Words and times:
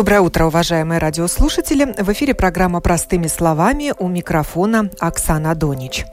Доброе 0.00 0.22
утро, 0.22 0.46
уважаемые 0.46 0.96
радиослушатели. 0.98 1.84
В 1.84 2.10
эфире 2.12 2.32
программа 2.32 2.80
«Простыми 2.80 3.26
словами» 3.26 3.92
у 3.98 4.08
микрофона 4.08 4.88
Оксана 4.98 5.54
Донич. 5.54 6.06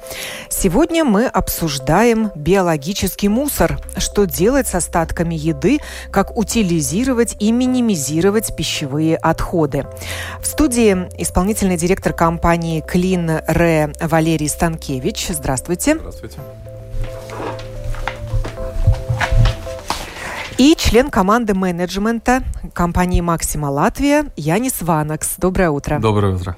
Сегодня 0.50 1.06
мы 1.06 1.26
обсуждаем 1.26 2.30
биологический 2.36 3.30
мусор, 3.30 3.80
что 3.96 4.26
делать 4.26 4.68
с 4.68 4.76
остатками 4.76 5.36
еды, 5.36 5.80
как 6.12 6.36
утилизировать 6.38 7.38
и 7.40 7.54
минимизировать 7.54 8.54
пищевые 8.58 9.16
отходы. 9.16 9.86
В 10.42 10.46
студии 10.48 11.08
исполнительный 11.18 11.78
директор 11.78 12.12
компании 12.12 12.84
Clean 12.86 13.42
Re 13.48 13.96
Валерий 14.06 14.50
Станкевич. 14.50 15.28
Здравствуйте. 15.30 15.96
Здравствуйте. 15.96 16.40
И 20.58 20.74
член 20.76 21.12
команды 21.12 21.54
менеджмента 21.54 22.42
компании 22.74 23.22
«Максима 23.22 23.68
Латвия» 23.68 24.32
Янис 24.36 24.82
Ванакс. 24.82 25.36
Доброе 25.38 25.70
утро. 25.70 26.00
Доброе 26.00 26.34
утро. 26.36 26.58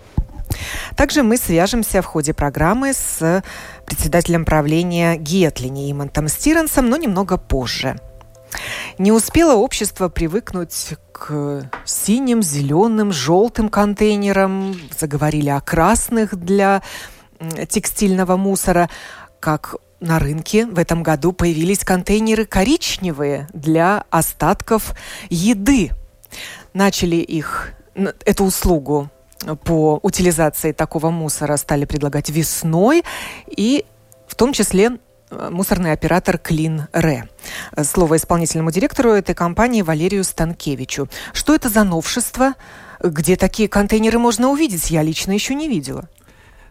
Также 0.95 1.21
мы 1.21 1.35
свяжемся 1.35 2.01
в 2.01 2.05
ходе 2.05 2.33
программы 2.33 2.93
с 2.93 3.43
председателем 3.85 4.45
правления 4.45 5.17
Гетлини 5.17 5.91
Имантом 5.91 6.29
Стиренсом, 6.29 6.89
но 6.89 6.95
немного 6.95 7.37
позже. 7.37 7.97
Не 8.97 9.11
успело 9.11 9.55
общество 9.55 10.07
привыкнуть 10.07 10.93
к 11.11 11.69
синим, 11.83 12.41
зеленым, 12.41 13.11
желтым 13.11 13.67
контейнерам, 13.67 14.79
заговорили 14.97 15.49
о 15.49 15.59
красных 15.59 16.37
для 16.37 16.81
текстильного 17.67 18.37
мусора, 18.37 18.89
как 19.41 19.75
на 19.99 20.19
рынке 20.19 20.65
в 20.65 20.79
этом 20.79 21.03
году 21.03 21.33
появились 21.33 21.83
контейнеры 21.83 22.45
коричневые 22.45 23.47
для 23.53 24.05
остатков 24.09 24.95
еды. 25.29 25.91
Начали 26.73 27.17
их, 27.17 27.73
эту 28.25 28.45
услугу 28.45 29.09
по 29.63 29.99
утилизации 30.01 30.71
такого 30.71 31.09
мусора 31.09 31.57
стали 31.57 31.85
предлагать 31.85 32.29
весной, 32.29 33.03
и 33.47 33.85
в 34.27 34.35
том 34.35 34.53
числе 34.53 34.97
э, 35.29 35.49
мусорный 35.51 35.91
оператор 35.91 36.37
Клин 36.37 36.87
Ре. 36.91 37.29
Слово 37.83 38.17
исполнительному 38.17 38.71
директору 38.71 39.11
этой 39.11 39.35
компании 39.35 39.81
Валерию 39.81 40.23
Станкевичу. 40.23 41.09
Что 41.33 41.55
это 41.55 41.69
за 41.69 41.83
новшество? 41.83 42.53
Где 43.01 43.37
такие 43.37 43.69
контейнеры 43.69 44.19
можно 44.19 44.49
увидеть? 44.49 44.91
Я 44.91 45.01
лично 45.03 45.31
еще 45.31 45.55
не 45.55 45.69
видела. 45.69 46.09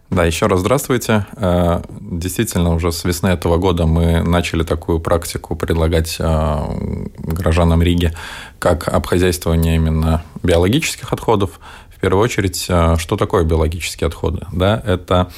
Да, 0.09 0.25
еще 0.25 0.47
раз 0.47 0.61
здравствуйте. 0.61 1.27
Э, 1.35 1.83
действительно, 1.99 2.73
уже 2.73 2.91
с 2.91 3.03
весны 3.03 3.27
этого 3.27 3.57
года 3.57 3.85
мы 3.85 4.23
начали 4.23 4.63
такую 4.63 4.99
практику 4.99 5.55
предлагать 5.55 6.17
э, 6.19 7.05
гражданам 7.19 7.83
Риги 7.83 8.11
как 8.57 8.87
обхозяйствование 8.87 9.75
именно 9.75 10.23
биологических 10.41 11.13
отходов. 11.13 11.59
В 11.95 11.99
первую 11.99 12.23
очередь, 12.23 12.65
э, 12.67 12.95
что 12.97 13.17
такое 13.17 13.43
биологические 13.43 14.07
отходы? 14.07 14.47
Да, 14.51 14.81
это, 14.83 15.31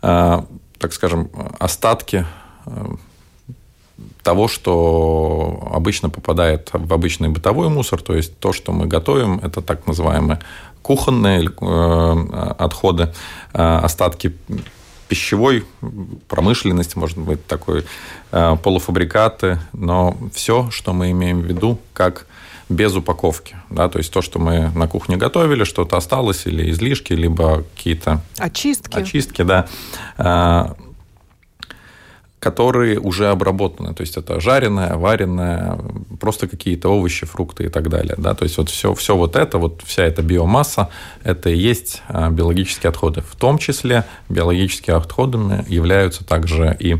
так 0.00 0.92
скажем, 0.92 1.30
остатки 1.58 2.26
того, 4.22 4.48
что 4.48 5.70
обычно 5.72 6.10
попадает 6.10 6.68
в 6.74 6.92
обычный 6.92 7.30
бытовой 7.30 7.70
мусор, 7.70 8.02
то 8.02 8.14
есть 8.14 8.38
то, 8.38 8.52
что 8.52 8.72
мы 8.72 8.86
готовим, 8.86 9.40
это 9.42 9.62
так 9.62 9.86
называемые 9.86 10.40
кухонные 10.84 11.48
э, 11.48 12.54
отходы, 12.58 13.12
э, 13.54 13.58
остатки 13.58 14.34
пищевой 15.08 15.64
промышленности, 16.28 16.98
может 16.98 17.16
быть, 17.16 17.46
такой 17.46 17.86
э, 18.32 18.56
полуфабрикаты, 18.62 19.58
но 19.72 20.14
все, 20.34 20.70
что 20.70 20.92
мы 20.92 21.10
имеем 21.12 21.40
в 21.40 21.46
виду, 21.46 21.78
как 21.94 22.26
без 22.68 22.94
упаковки. 22.94 23.56
Да, 23.70 23.88
то 23.88 23.98
есть 23.98 24.12
то, 24.12 24.20
что 24.20 24.38
мы 24.38 24.70
на 24.74 24.86
кухне 24.86 25.16
готовили, 25.16 25.64
что-то 25.64 25.96
осталось, 25.96 26.46
или 26.46 26.70
излишки, 26.70 27.14
либо 27.14 27.64
какие-то 27.74 28.20
очистки. 28.38 28.98
очистки 28.98 29.42
да, 29.42 29.66
которые 32.44 33.00
уже 33.00 33.30
обработаны. 33.30 33.94
То 33.94 34.02
есть 34.02 34.18
это 34.18 34.38
жареное, 34.38 34.96
вареное, 34.96 35.78
просто 36.20 36.46
какие-то 36.46 36.90
овощи, 36.90 37.24
фрукты 37.24 37.64
и 37.64 37.68
так 37.70 37.88
далее. 37.88 38.16
Да? 38.18 38.34
То 38.34 38.42
есть 38.42 38.58
вот 38.58 38.68
все, 38.68 38.92
все 38.92 39.16
вот 39.16 39.34
это, 39.34 39.56
вот 39.56 39.80
вся 39.86 40.04
эта 40.04 40.20
биомасса, 40.20 40.90
это 41.22 41.48
и 41.48 41.56
есть 41.56 42.02
а, 42.06 42.28
биологические 42.28 42.90
отходы. 42.90 43.22
В 43.22 43.34
том 43.34 43.56
числе 43.56 44.04
биологическими 44.28 44.94
отходами 44.94 45.64
являются 45.68 46.22
также 46.22 46.76
и 46.78 46.98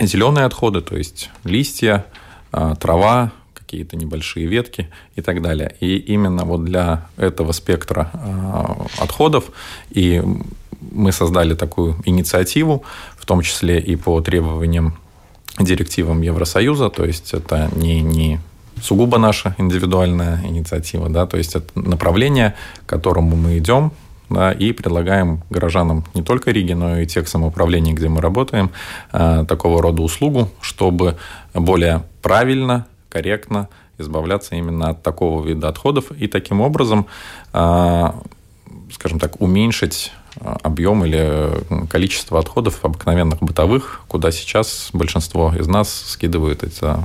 зеленые 0.00 0.44
отходы, 0.44 0.80
то 0.80 0.96
есть 0.96 1.30
листья, 1.44 2.04
а, 2.50 2.74
трава, 2.74 3.30
какие-то 3.54 3.96
небольшие 3.96 4.46
ветки 4.46 4.90
и 5.14 5.20
так 5.20 5.40
далее. 5.40 5.76
И 5.78 5.98
именно 5.98 6.44
вот 6.44 6.64
для 6.64 7.06
этого 7.16 7.52
спектра 7.52 8.10
а, 8.12 8.86
отходов 8.98 9.44
и 9.90 10.20
мы 10.92 11.12
создали 11.12 11.54
такую 11.54 11.96
инициативу, 12.04 12.84
в 13.16 13.26
том 13.26 13.42
числе 13.42 13.78
и 13.80 13.96
по 13.96 14.20
требованиям 14.20 14.96
директивам 15.58 16.22
Евросоюза, 16.22 16.90
то 16.90 17.04
есть 17.04 17.32
это 17.32 17.70
не, 17.76 18.02
не 18.02 18.40
сугубо 18.82 19.18
наша 19.18 19.54
индивидуальная 19.58 20.40
инициатива, 20.44 21.08
да, 21.08 21.26
то 21.26 21.36
есть 21.36 21.54
это 21.54 21.78
направление, 21.78 22.54
к 22.84 22.88
которому 22.88 23.36
мы 23.36 23.58
идем, 23.58 23.92
да, 24.30 24.52
и 24.52 24.72
предлагаем 24.72 25.42
горожанам 25.50 26.04
не 26.14 26.22
только 26.22 26.50
Риги, 26.50 26.72
но 26.72 26.98
и 26.98 27.06
тех 27.06 27.28
самоуправлений, 27.28 27.92
где 27.92 28.08
мы 28.08 28.20
работаем, 28.20 28.70
э, 29.12 29.44
такого 29.46 29.80
рода 29.80 30.02
услугу, 30.02 30.50
чтобы 30.60 31.16
более 31.52 32.02
правильно, 32.22 32.86
корректно 33.08 33.68
избавляться 33.98 34.56
именно 34.56 34.90
от 34.90 35.02
такого 35.02 35.46
вида 35.46 35.68
отходов 35.68 36.10
и 36.10 36.26
таким 36.26 36.60
образом, 36.60 37.06
э, 37.52 38.10
скажем 38.92 39.20
так, 39.20 39.40
уменьшить 39.40 40.12
объем 40.40 41.04
или 41.04 41.86
количество 41.88 42.38
отходов 42.38 42.84
обыкновенных 42.84 43.40
бытовых, 43.40 44.02
куда 44.08 44.30
сейчас 44.30 44.90
большинство 44.92 45.52
из 45.56 45.66
нас 45.66 45.92
скидывают 45.92 46.62
это 46.62 47.04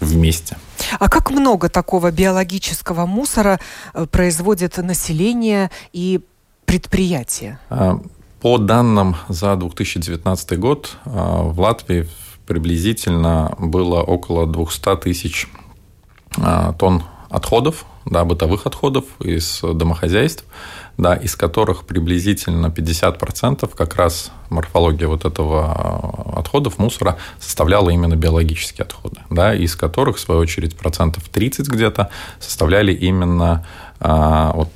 вместе. 0.00 0.56
А 0.98 1.08
как 1.08 1.30
много 1.30 1.68
такого 1.68 2.10
биологического 2.10 3.06
мусора 3.06 3.60
э, 3.94 4.06
производит 4.06 4.76
население 4.78 5.70
и 5.92 6.20
предприятия? 6.64 7.58
А, 7.70 8.00
по 8.40 8.58
данным 8.58 9.16
за 9.28 9.56
2019 9.56 10.58
год 10.58 10.96
а, 11.04 11.42
в 11.42 11.60
Латвии 11.60 12.08
приблизительно 12.46 13.54
было 13.58 14.02
около 14.02 14.46
200 14.46 14.96
тысяч 14.96 15.48
а, 16.38 16.72
тонн 16.72 17.04
отходов, 17.30 17.86
да, 18.04 18.24
бытовых 18.24 18.66
отходов 18.66 19.04
из 19.20 19.60
домохозяйств 19.62 20.44
да, 20.98 21.14
из 21.14 21.36
которых 21.36 21.84
приблизительно 21.84 22.66
50% 22.66 23.70
как 23.74 23.96
раз 23.96 24.30
морфология 24.50 25.08
вот 25.08 25.24
этого 25.24 25.64
а, 25.64 26.40
отходов, 26.40 26.78
мусора 26.78 27.18
составляла 27.40 27.90
именно 27.90 28.14
биологические 28.14 28.84
отходы, 28.84 29.20
да, 29.30 29.54
из 29.54 29.74
которых, 29.74 30.16
в 30.16 30.20
свою 30.20 30.40
очередь, 30.40 30.76
процентов 30.76 31.28
30 31.28 31.68
где-то 31.68 32.10
составляли 32.40 32.92
именно 32.92 33.66
а, 34.00 34.52
вот, 34.52 34.68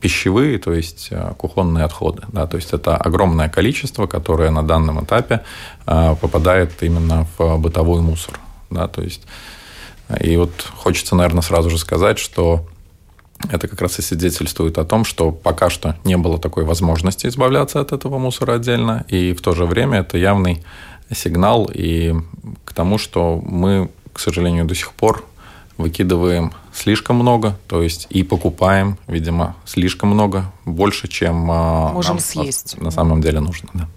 пищевые, 0.00 0.58
то 0.58 0.72
есть 0.72 1.08
а, 1.10 1.34
кухонные 1.34 1.84
отходы. 1.84 2.22
Да, 2.28 2.46
то 2.46 2.56
есть 2.56 2.72
это 2.72 2.96
огромное 2.96 3.48
количество, 3.48 4.06
которое 4.06 4.50
на 4.50 4.62
данном 4.62 5.04
этапе 5.04 5.42
попадает 5.84 6.82
именно 6.82 7.26
в 7.36 7.58
бытовой 7.58 8.00
мусор. 8.00 8.38
Да, 8.70 8.86
то 8.86 9.02
есть, 9.02 9.22
и 10.20 10.36
вот 10.36 10.52
хочется, 10.76 11.16
наверное, 11.16 11.42
сразу 11.42 11.70
же 11.70 11.78
сказать, 11.78 12.18
что 12.18 12.66
это 13.50 13.68
как 13.68 13.80
раз 13.80 13.98
и 13.98 14.02
свидетельствует 14.02 14.78
о 14.78 14.84
том, 14.84 15.04
что 15.04 15.30
пока 15.30 15.70
что 15.70 15.96
не 16.04 16.16
было 16.16 16.38
такой 16.38 16.64
возможности 16.64 17.26
избавляться 17.26 17.80
от 17.80 17.92
этого 17.92 18.18
мусора 18.18 18.54
отдельно, 18.54 19.04
и 19.08 19.32
в 19.32 19.40
то 19.40 19.54
же 19.54 19.64
время 19.64 20.00
это 20.00 20.18
явный 20.18 20.64
сигнал 21.14 21.70
и 21.72 22.14
к 22.64 22.72
тому, 22.72 22.98
что 22.98 23.40
мы, 23.44 23.90
к 24.12 24.20
сожалению, 24.20 24.64
до 24.64 24.74
сих 24.74 24.92
пор 24.92 25.24
выкидываем 25.76 26.52
слишком 26.74 27.16
много, 27.16 27.56
то 27.66 27.82
есть 27.82 28.06
и 28.10 28.22
покупаем, 28.22 28.98
видимо, 29.06 29.56
слишком 29.64 30.10
много, 30.10 30.52
больше, 30.64 31.08
чем 31.08 31.50
а, 31.50 31.92
Можем 31.92 32.16
нам 32.16 32.24
съесть. 32.24 32.76
На, 32.78 32.84
на 32.84 32.90
самом 32.90 33.20
деле 33.20 33.40
нужно. 33.40 33.68
Да. 33.74 33.88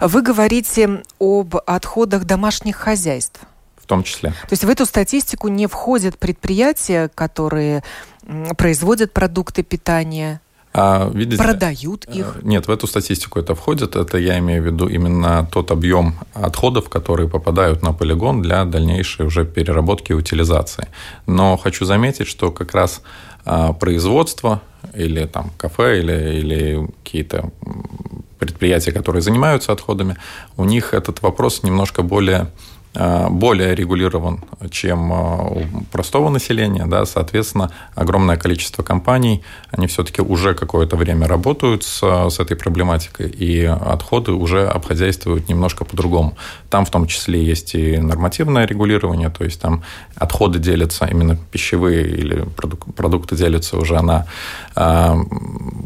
Вы 0.00 0.22
говорите 0.22 1.02
об 1.18 1.56
отходах 1.66 2.24
домашних 2.24 2.76
хозяйств. 2.76 3.40
В 3.76 3.86
том 3.86 4.02
числе. 4.02 4.30
То 4.30 4.52
есть 4.52 4.64
в 4.64 4.68
эту 4.68 4.84
статистику 4.84 5.48
не 5.48 5.66
входят 5.66 6.18
предприятия, 6.18 7.08
которые 7.14 7.82
производят 8.56 9.12
продукты 9.12 9.62
питания? 9.62 10.40
А, 10.74 11.10
видите, 11.12 11.42
Продают 11.42 12.04
э, 12.08 12.18
их? 12.18 12.38
Нет, 12.42 12.68
в 12.68 12.70
эту 12.70 12.86
статистику 12.86 13.40
это 13.40 13.54
входит. 13.54 13.96
Это 13.96 14.18
я 14.18 14.38
имею 14.38 14.62
в 14.62 14.66
виду 14.66 14.86
именно 14.86 15.48
тот 15.50 15.70
объем 15.70 16.14
отходов, 16.34 16.88
которые 16.88 17.28
попадают 17.28 17.82
на 17.82 17.92
полигон 17.92 18.42
для 18.42 18.64
дальнейшей 18.64 19.26
уже 19.26 19.44
переработки 19.44 20.12
и 20.12 20.14
утилизации. 20.14 20.88
Но 21.26 21.56
хочу 21.56 21.84
заметить, 21.84 22.26
что 22.28 22.52
как 22.52 22.74
раз 22.74 23.02
а, 23.44 23.72
производство 23.72 24.60
или 24.94 25.24
там 25.26 25.50
кафе 25.56 26.00
или, 26.00 26.38
или 26.38 26.88
какие-то 27.02 27.50
предприятия, 28.38 28.92
которые 28.92 29.22
занимаются 29.22 29.72
отходами, 29.72 30.16
у 30.56 30.64
них 30.64 30.94
этот 30.94 31.22
вопрос 31.22 31.62
немножко 31.62 32.02
более 32.02 32.48
более 32.94 33.74
регулирован, 33.74 34.40
чем 34.70 35.12
э, 35.12 35.16
у 35.50 35.84
простого 35.92 36.30
населения. 36.30 36.86
Да, 36.86 37.06
соответственно, 37.06 37.70
огромное 37.94 38.36
количество 38.36 38.82
компаний, 38.82 39.42
они 39.70 39.86
все-таки 39.86 40.22
уже 40.22 40.54
какое-то 40.54 40.96
время 40.96 41.28
работают 41.28 41.84
с, 41.84 42.02
с 42.02 42.40
этой 42.40 42.56
проблематикой, 42.56 43.28
и 43.28 43.64
отходы 43.64 44.32
уже 44.32 44.66
обхозяйствуют 44.66 45.48
немножко 45.48 45.84
по-другому. 45.84 46.36
Там 46.70 46.84
в 46.84 46.90
том 46.90 47.06
числе 47.06 47.44
есть 47.44 47.74
и 47.74 47.98
нормативное 47.98 48.66
регулирование, 48.66 49.30
то 49.30 49.44
есть 49.44 49.60
там 49.60 49.82
отходы 50.16 50.58
делятся, 50.58 51.06
именно 51.06 51.36
пищевые 51.36 52.08
или 52.08 52.44
продукты 52.96 53.36
делятся 53.36 53.76
уже 53.76 54.00
на 54.00 54.26
э, 54.74 55.14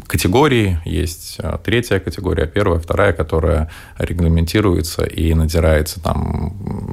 категории. 0.07 0.79
Есть 0.85 1.37
третья 1.63 1.99
категория, 1.99 2.47
первая, 2.47 2.79
вторая, 2.79 3.13
которая 3.13 3.69
регламентируется 3.97 5.03
и 5.03 5.33
надзирается 5.33 6.01
там 6.01 6.92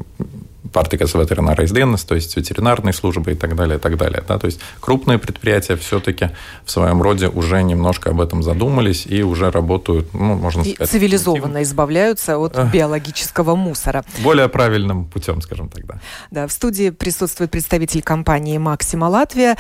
Партикас 0.73 1.15
ветеринарijas 1.15 1.73
dienas, 1.73 2.07
то 2.07 2.15
есть 2.15 2.37
ветеринарной 2.37 2.93
службы 2.93 3.33
и 3.33 3.35
так 3.35 3.57
далее, 3.57 3.79
и 3.79 3.81
так 3.81 3.97
далее. 3.97 4.23
Да? 4.29 4.39
То 4.39 4.47
есть 4.47 4.61
крупные 4.79 5.19
предприятия 5.19 5.75
все-таки 5.75 6.31
в 6.65 6.71
своем 6.71 7.03
роде 7.03 7.27
уже 7.27 7.61
немножко 7.63 8.11
об 8.11 8.21
этом 8.21 8.45
задумались 8.45 9.05
и 9.05 9.25
уже 9.25 9.51
работают, 9.51 10.15
ну, 10.15 10.37
можно 10.37 10.63
сказать... 10.63 10.89
И 10.89 10.93
цивилизованно 10.93 11.63
избавляются 11.65 12.39
от 12.39 12.57
биологического 12.73 13.57
мусора. 13.57 14.05
Более 14.23 14.49
правильным 14.49 15.07
путем, 15.07 15.41
скажем 15.43 15.69
так, 15.69 15.87
да. 15.87 16.01
Да, 16.31 16.47
в 16.47 16.53
студии 16.53 16.91
присутствует 16.91 17.51
представитель 17.51 18.03
компании 18.03 18.59
«Максима 18.59 19.07
Латвия» 19.07 19.57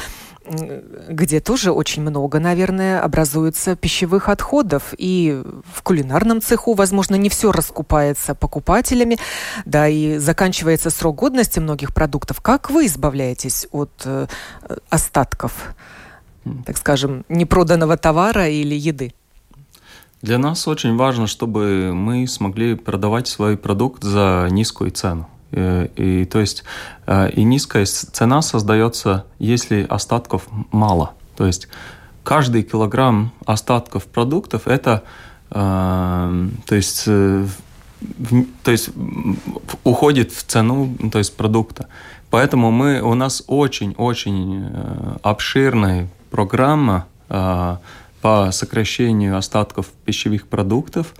где 1.08 1.40
тоже 1.40 1.72
очень 1.72 2.02
много, 2.02 2.40
наверное, 2.40 3.00
образуется 3.00 3.76
пищевых 3.76 4.28
отходов. 4.28 4.94
И 4.98 5.42
в 5.72 5.82
кулинарном 5.82 6.40
цеху, 6.40 6.74
возможно, 6.74 7.14
не 7.14 7.28
все 7.28 7.52
раскупается 7.52 8.34
покупателями, 8.34 9.18
да, 9.64 9.88
и 9.88 10.18
заканчивается 10.18 10.90
срок 10.90 11.16
годности 11.16 11.60
многих 11.60 11.94
продуктов. 11.94 12.40
Как 12.40 12.70
вы 12.70 12.86
избавляетесь 12.86 13.66
от 13.70 13.90
э, 14.04 14.26
остатков, 14.88 15.74
так 16.66 16.76
скажем, 16.76 17.24
непроданного 17.28 17.96
товара 17.96 18.48
или 18.48 18.74
еды? 18.74 19.14
Для 20.22 20.38
нас 20.38 20.68
очень 20.68 20.96
важно, 20.96 21.26
чтобы 21.26 21.92
мы 21.94 22.26
смогли 22.26 22.74
продавать 22.74 23.26
свой 23.28 23.56
продукт 23.56 24.02
за 24.02 24.48
низкую 24.50 24.90
цену. 24.90 25.28
Э, 25.52 25.88
и, 25.96 26.24
то 26.24 26.40
есть 26.40 26.64
э, 27.06 27.30
и 27.30 27.42
низкая 27.42 27.84
цена 27.84 28.42
создается, 28.42 29.24
если 29.38 29.86
остатков 29.88 30.46
мало. 30.70 31.12
То 31.36 31.46
есть 31.46 31.68
каждый 32.24 32.62
килограмм 32.62 33.32
остатков 33.46 34.06
продуктов 34.06 34.66
это 34.68 35.02
э, 35.50 36.48
то 36.66 36.74
есть 36.74 37.04
то 37.04 38.70
есть 38.70 38.90
уходит 39.84 40.32
в 40.32 40.42
цену 40.44 40.96
то 41.12 41.18
есть 41.18 41.36
продукта. 41.36 41.88
Поэтому 42.30 42.70
мы, 42.70 43.02
у 43.02 43.14
нас 43.14 43.42
очень-очень 43.48 44.70
обширная 45.22 46.08
программа 46.30 47.06
по 47.28 48.50
сокращению 48.52 49.36
остатков 49.36 49.88
пищевых 50.04 50.46
продуктов 50.46 51.14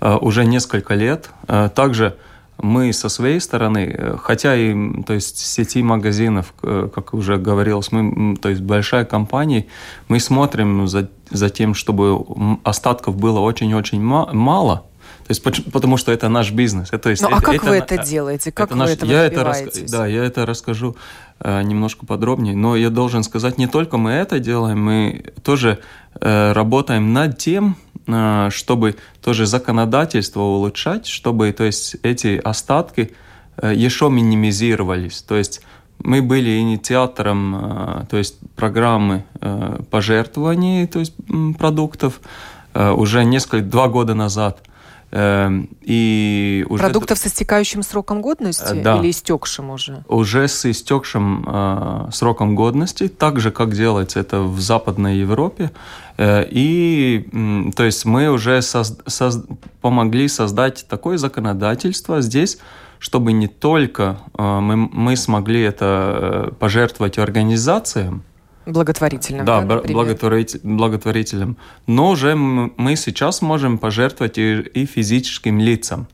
уже 0.00 0.46
несколько 0.46 0.94
лет. 0.94 1.28
Также 1.74 2.16
мы 2.58 2.92
со 2.92 3.08
своей 3.08 3.40
стороны, 3.40 3.94
э, 3.96 4.16
хотя 4.22 4.54
и 4.56 4.74
то 5.02 5.14
есть 5.14 5.38
сети 5.38 5.82
магазинов, 5.82 6.54
э, 6.62 6.88
как 6.94 7.14
уже 7.14 7.36
говорилось, 7.36 7.92
мы, 7.92 8.36
то 8.36 8.48
есть 8.48 8.62
большая 8.62 9.04
компания, 9.04 9.66
мы 10.08 10.20
смотрим 10.20 10.86
за, 10.88 11.08
за 11.30 11.50
тем, 11.50 11.74
чтобы 11.74 12.24
остатков 12.64 13.16
было 13.16 13.40
очень-очень 13.40 14.00
мало, 14.00 14.84
то 15.26 15.30
есть, 15.30 15.42
потому 15.72 15.96
что 15.96 16.12
это 16.12 16.28
наш 16.28 16.52
бизнес. 16.52 16.90
Это, 16.92 17.08
есть, 17.08 17.22
ну, 17.22 17.28
это, 17.28 17.38
а 17.38 17.40
как 17.40 17.54
это, 17.54 17.64
вы 17.64 17.76
это 17.76 18.04
делаете? 18.04 18.52
Как 18.52 18.66
это 18.66 18.74
вы 18.74 18.80
наш, 18.80 18.90
этого 18.90 19.10
я 19.10 19.24
это 19.24 19.42
рас, 19.42 19.62
Да, 19.90 20.06
я 20.06 20.22
это 20.22 20.44
расскажу 20.44 20.96
э, 21.40 21.62
немножко 21.62 22.04
подробнее. 22.04 22.54
Но 22.54 22.76
я 22.76 22.90
должен 22.90 23.22
сказать, 23.22 23.56
не 23.56 23.66
только 23.66 23.96
мы 23.96 24.10
это 24.10 24.38
делаем, 24.38 24.84
мы 24.84 25.32
тоже 25.42 25.78
э, 26.20 26.52
работаем 26.52 27.14
над 27.14 27.38
тем, 27.38 27.76
э, 27.93 27.93
чтобы 28.50 28.96
тоже 29.22 29.46
законодательство 29.46 30.40
улучшать, 30.40 31.06
чтобы 31.06 31.52
то 31.52 31.64
есть, 31.64 31.96
эти 32.02 32.36
остатки 32.36 33.12
э, 33.56 33.72
еще 33.74 34.10
минимизировались. 34.10 35.22
То 35.22 35.36
есть 35.36 35.62
мы 35.98 36.22
были 36.22 36.58
инициатором 36.58 37.56
э, 37.56 38.04
то 38.10 38.16
есть, 38.18 38.36
программы 38.56 39.24
э, 39.40 39.78
пожертвований 39.90 40.86
то 40.86 40.98
есть, 41.00 41.14
продуктов 41.58 42.20
уже 42.74 43.24
несколько, 43.24 43.64
два 43.64 43.86
года 43.86 44.14
назад– 44.14 44.58
и 45.16 46.66
уже... 46.68 46.82
Продуктов 46.82 47.18
с 47.18 47.26
истекающим 47.26 47.82
сроком 47.84 48.20
годности 48.20 48.72
э, 48.72 48.82
да. 48.82 48.98
или 48.98 49.10
истекшим 49.10 49.70
уже? 49.70 50.04
Уже 50.08 50.48
с 50.48 50.68
истекшим 50.68 51.44
э, 51.46 52.08
сроком 52.12 52.56
годности, 52.56 53.06
так 53.06 53.38
же, 53.38 53.52
как 53.52 53.74
делается 53.74 54.18
это 54.18 54.40
в 54.40 54.60
Западной 54.60 55.18
Европе. 55.18 55.70
Э, 56.16 56.44
и, 56.50 57.28
то 57.76 57.84
есть, 57.84 58.04
мы 58.04 58.28
уже 58.28 58.60
соз, 58.62 58.98
соз, 59.06 59.44
помогли 59.80 60.26
создать 60.26 60.86
такое 60.88 61.16
законодательство 61.16 62.20
здесь, 62.20 62.58
чтобы 62.98 63.32
не 63.32 63.46
только 63.46 64.18
мы, 64.36 64.76
мы 64.76 65.16
смогли 65.16 65.60
это 65.60 66.54
пожертвовать 66.58 67.18
организациям, 67.18 68.24
Благотворительным. 68.66 69.44
Да, 69.44 69.60
да 69.62 69.80
благотворитель, 69.82 70.60
благотворителям. 70.62 71.56
Но 71.86 72.10
уже 72.10 72.34
мы 72.34 72.96
сейчас 72.96 73.42
можем 73.42 73.78
пожертвовать 73.78 74.38
и, 74.38 74.60
и 74.60 74.86
физическим 74.86 75.60
лицам. 75.60 76.06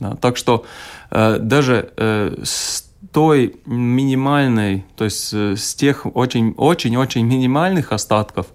Да, 0.00 0.14
так 0.14 0.36
что 0.36 0.64
э, 1.10 1.38
даже 1.38 1.90
э, 1.96 2.36
с 2.44 2.88
той 3.12 3.56
минимальной, 3.66 4.84
то 4.96 5.04
есть 5.04 5.32
э, 5.32 5.56
с 5.56 5.74
тех 5.74 6.06
очень-очень-очень 6.14 7.24
минимальных 7.24 7.92
остатков 7.92 8.46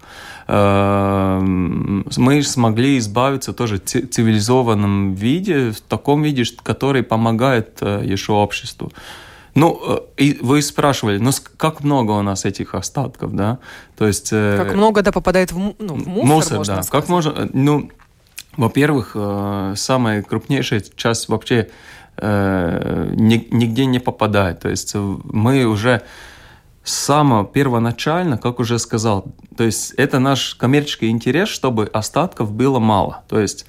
э, 0.48 1.40
мы 1.42 2.44
смогли 2.44 2.98
избавиться 2.98 3.54
тоже 3.54 3.78
в 3.78 3.82
цивилизованном 3.82 5.16
виде, 5.16 5.72
в 5.72 5.82
таком 5.82 6.22
виде, 6.22 6.44
который 6.64 7.04
помогает 7.04 7.78
э, 7.82 8.04
еще 8.06 8.34
обществу. 8.34 8.92
Ну, 9.56 9.80
э, 10.18 10.22
и 10.24 10.40
вы 10.42 10.62
спрашивали, 10.62 11.18
ну 11.18 11.32
как 11.58 11.84
много 11.84 12.12
у 12.12 12.22
нас 12.22 12.46
этих 12.46 12.74
остатков, 12.74 13.36
да? 13.36 13.60
То 13.98 14.08
есть... 14.08 14.30
Э, 14.32 14.58
как 14.58 14.74
много, 14.74 15.02
да, 15.02 15.12
попадает 15.12 15.52
в, 15.52 15.58
ну, 15.58 15.76
в 15.96 16.08
мусор, 16.08 16.26
мусор 16.26 16.58
можно 16.58 16.76
да. 16.76 16.84
Сказать. 16.84 17.04
Как 17.04 17.10
можно... 17.10 17.30
Э, 17.30 17.50
ну, 17.54 17.92
во-первых, 18.58 19.16
самая 19.76 20.22
крупнейшая 20.22 20.84
часть 20.96 21.28
вообще 21.28 21.70
нигде 22.22 23.86
не 23.88 23.98
попадает. 23.98 24.60
То 24.60 24.70
есть 24.70 24.94
мы 24.94 25.66
уже 25.66 26.04
самого 26.84 27.48
первоначально, 27.48 28.38
как 28.38 28.60
уже 28.60 28.78
сказал, 28.78 29.26
то 29.58 29.64
есть 29.64 29.94
это 29.98 30.20
наш 30.20 30.54
коммерческий 30.54 31.10
интерес, 31.10 31.50
чтобы 31.50 31.88
остатков 31.88 32.52
было 32.52 32.78
мало. 32.78 33.24
То 33.28 33.40
есть 33.40 33.66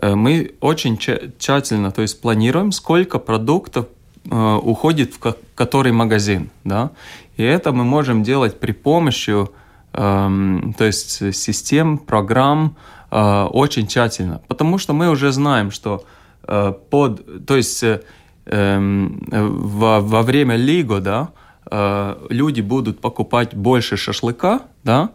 мы 0.00 0.54
очень 0.60 0.96
тщательно 0.96 1.90
то 1.90 2.02
есть 2.02 2.20
планируем, 2.20 2.70
сколько 2.70 3.18
продуктов 3.18 3.88
уходит 4.24 5.14
в 5.14 5.36
который 5.54 5.92
магазин, 5.92 6.50
да, 6.64 6.90
и 7.36 7.42
это 7.42 7.72
мы 7.72 7.84
можем 7.84 8.22
делать 8.22 8.60
при 8.60 8.72
помощи, 8.72 9.48
эм, 9.92 10.74
то 10.76 10.84
есть 10.84 11.34
систем, 11.34 11.98
программ 11.98 12.76
э, 13.10 13.44
очень 13.50 13.86
тщательно, 13.86 14.42
потому 14.46 14.78
что 14.78 14.92
мы 14.92 15.08
уже 15.08 15.32
знаем, 15.32 15.70
что 15.70 16.04
э, 16.42 16.74
под, 16.90 17.46
то 17.46 17.56
есть 17.56 17.82
эм, 18.44 19.22
во, 19.30 20.00
во 20.00 20.22
время 20.22 20.56
лиго, 20.56 21.00
да, 21.00 21.28
люди 22.30 22.62
будут 22.62 23.00
покупать 23.00 23.54
больше 23.54 23.96
шашлыка, 23.96 24.62
да, 24.82 25.10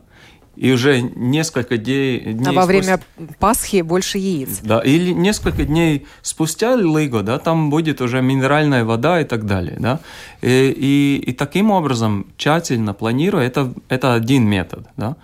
и 0.55 0.71
уже 0.71 1.01
несколько 1.01 1.77
дней... 1.77 2.19
дней 2.19 2.49
а 2.49 2.53
во 2.53 2.65
время 2.65 2.99
Пасхи 3.39 3.81
больше 3.81 4.17
яиц. 4.17 4.59
Да, 4.63 4.79
или 4.79 5.11
несколько 5.11 5.63
дней 5.63 6.05
спустя 6.21 6.75
Лиго, 6.75 7.21
да, 7.21 7.39
там 7.39 7.69
будет 7.69 8.01
уже 8.01 8.21
минеральная 8.21 8.85
вода 8.85 9.19
и 9.21 9.25
так 9.25 9.45
далее, 9.45 9.77
да. 9.79 9.99
И, 10.41 10.73
и, 10.77 11.29
и 11.29 11.33
таким 11.33 11.71
образом, 11.71 12.27
тщательно 12.37 12.93
планируя, 12.93 13.45
это, 13.45 13.73
это 13.89 14.13
один 14.13 14.47
метод, 14.47 14.87
да. 14.97 15.15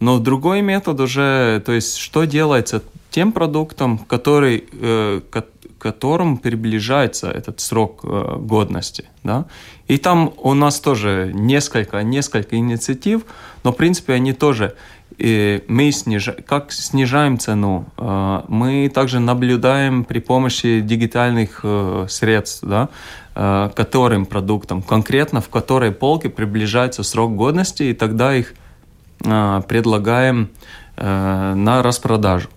Но 0.00 0.18
другой 0.18 0.60
метод 0.60 1.00
уже, 1.00 1.62
то 1.64 1.72
есть 1.72 1.96
что 1.96 2.24
делается 2.24 2.82
тем 3.10 3.32
продуктом, 3.32 3.98
который, 3.98 4.64
э, 4.72 5.20
которому 5.78 6.36
приближается 6.36 7.30
этот 7.30 7.60
срок 7.60 8.00
э, 8.02 8.36
годности. 8.38 9.04
Да? 9.22 9.46
И 9.88 9.98
там 9.98 10.32
у 10.38 10.54
нас 10.54 10.80
тоже 10.80 11.30
несколько, 11.34 12.02
несколько 12.02 12.56
инициатив, 12.56 13.22
но 13.64 13.72
в 13.72 13.76
принципе 13.76 14.14
они 14.14 14.32
тоже 14.32 14.74
и 15.18 15.62
мы 15.68 15.92
снижаем, 15.92 16.42
как 16.44 16.72
снижаем 16.72 17.38
цену, 17.38 17.86
э, 17.96 18.42
мы 18.48 18.90
также 18.92 19.20
наблюдаем 19.20 20.04
при 20.04 20.18
помощи 20.18 20.80
дигитальных 20.80 21.60
э, 21.62 22.06
средств, 22.08 22.64
да, 22.64 22.88
э, 23.34 23.70
которым 23.76 24.26
продуктам, 24.26 24.82
конкретно 24.82 25.40
в 25.40 25.48
которой 25.48 25.92
полке 25.92 26.30
приближается 26.30 27.04
срок 27.04 27.36
годности, 27.36 27.84
и 27.84 27.94
тогда 27.94 28.34
их 28.34 28.54
предлагаем 29.20 30.50
на 30.96 31.82
распродажу. 31.82 32.48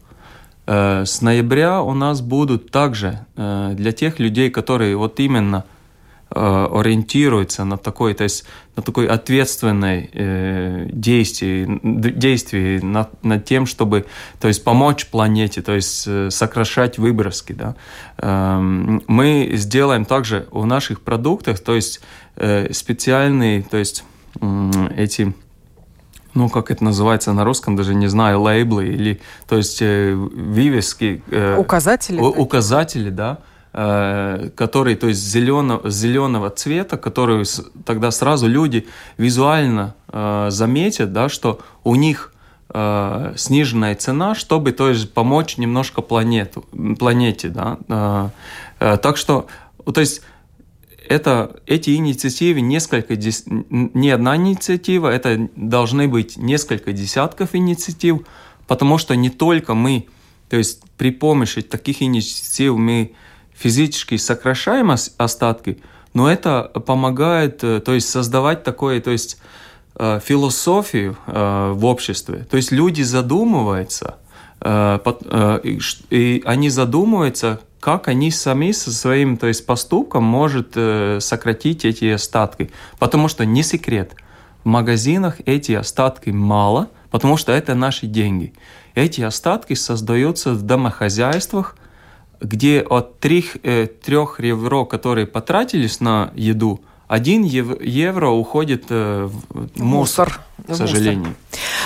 С 0.66 1.22
ноября 1.22 1.82
у 1.82 1.94
нас 1.94 2.20
будут 2.20 2.72
также 2.72 3.20
для 3.38 3.92
тех 3.94 4.20
людей, 4.20 4.50
которые 4.50 4.98
вот 4.98 5.20
именно– 5.22 5.64
Э, 5.77 5.77
ориентируется 6.30 7.64
на 7.64 7.78
такой, 7.78 8.14
то 8.14 8.24
есть 8.24 8.46
на 8.78 8.84
такой 8.84 9.08
ответственной 9.08 10.10
э, 10.14 10.88
действии, 10.92 11.80
действии 11.84 12.80
над, 12.80 13.24
над 13.24 13.44
тем, 13.44 13.66
чтобы, 13.66 14.06
то 14.40 14.48
есть 14.48 14.64
помочь 14.64 15.08
планете, 15.08 15.62
то 15.64 15.74
есть 15.74 16.04
э, 16.08 16.30
сокращать 16.30 17.00
выброски, 17.00 17.54
да. 17.54 17.76
Э, 18.18 18.60
мы 18.60 19.52
сделаем 19.54 20.06
также 20.06 20.48
в 20.52 20.66
наших 20.66 21.02
продуктах, 21.02 21.60
то 21.60 21.74
есть 21.74 22.02
э, 22.36 22.72
специальные, 22.72 23.64
то 23.64 23.78
есть 23.78 24.04
э, 24.40 24.72
эти 24.96 25.34
ну, 26.36 26.50
как 26.50 26.70
это 26.70 26.84
называется 26.84 27.34
на 27.34 27.44
русском, 27.44 27.76
даже 27.76 27.96
не 27.96 28.06
знаю, 28.06 28.42
лейблы 28.42 28.90
или, 28.90 29.20
то 29.48 29.58
есть, 29.58 29.82
э, 29.82 30.14
вывески. 30.14 31.24
Э, 31.32 31.58
указатели. 31.58 32.20
Указатели, 32.20 33.10
да, 33.10 33.40
Э, 33.40 33.57
который, 33.72 34.96
то 34.96 35.08
есть 35.08 35.22
зеленого, 35.22 35.90
зеленого 35.90 36.50
цвета, 36.50 36.98
который 36.98 37.46
тогда 37.86 38.12
сразу 38.12 38.48
люди 38.48 38.88
визуально 39.18 39.94
э, 40.08 40.48
заметят, 40.50 41.14
да, 41.14 41.30
что 41.30 41.60
у 41.84 41.96
них 41.96 42.34
э, 42.70 43.34
сниженная 43.36 43.96
цена, 43.96 44.36
чтобы 44.36 44.72
то 44.72 44.90
есть, 44.90 45.14
помочь 45.14 45.58
немножко 45.58 46.02
планету, 46.02 46.66
планете. 46.98 47.50
Да, 47.50 47.78
э, 47.88 48.30
э, 48.80 48.98
так 48.98 49.18
что, 49.18 49.48
то 49.94 50.00
есть 50.00 50.22
это, 51.08 51.56
эти 51.66 51.96
инициативы, 51.96 52.62
несколько, 52.62 53.16
не 53.16 54.10
одна 54.10 54.36
инициатива, 54.36 55.10
это 55.10 55.50
должны 55.56 56.08
быть 56.08 56.38
несколько 56.38 56.92
десятков 56.92 57.56
инициатив, 57.56 58.22
потому 58.68 58.98
что 58.98 59.16
не 59.16 59.30
только 59.30 59.74
мы, 59.74 60.08
то 60.50 60.58
есть 60.58 60.82
при 60.98 61.12
помощи 61.12 61.62
таких 61.62 62.02
инициатив 62.02 62.76
мы 62.78 63.14
физически 63.58 64.18
сокращаем 64.18 64.92
остатки, 64.92 65.80
но 66.14 66.30
это 66.30 66.64
помогает, 66.86 67.64
э, 67.64 67.80
то 67.80 67.94
есть 67.94 68.10
создавать 68.10 68.64
такое, 68.64 69.02
то 69.02 69.12
есть 69.12 69.40
э, 69.96 70.20
философию 70.24 71.18
э, 71.26 71.72
в 71.74 71.86
обществе. 71.86 72.46
То 72.50 72.58
есть 72.58 72.72
люди 72.72 73.02
задумываются, 73.02 74.18
и 76.10 76.42
они 76.44 76.70
задумываются, 76.72 77.60
как 77.80 78.08
они 78.08 78.32
сами 78.32 78.72
со 78.72 78.92
своим 78.92 79.38
то 79.38 79.46
есть, 79.46 79.68
поступком 79.68 80.24
может 80.24 80.76
сократить 81.20 81.86
эти 81.86 82.06
остатки. 82.06 82.72
Потому 82.98 83.28
что 83.28 83.46
не 83.46 83.62
секрет, 83.62 84.14
в 84.64 84.68
магазинах 84.68 85.36
эти 85.46 85.74
остатки 85.74 86.32
мало, 86.32 86.90
потому 87.12 87.38
что 87.38 87.52
это 87.52 87.76
наши 87.76 88.08
деньги. 88.08 88.56
Эти 88.96 89.22
остатки 89.22 89.76
создаются 89.76 90.54
в 90.54 90.64
домохозяйствах– 90.64 91.76
где 92.42 92.82
от 92.82 93.20
3, 93.20 93.42
3 93.42 93.58
э, 93.64 93.88
евро, 94.40 94.86
которые 94.86 95.28
потратились 95.28 96.00
на 96.00 96.32
еду, 96.36 96.82
1 97.08 97.44
евро 97.44 98.30
уходит 98.30 98.86
э, 98.90 99.30
в 99.50 99.82
мусор, 99.82 100.42
к 100.68 100.76
сожалению. 100.76 101.36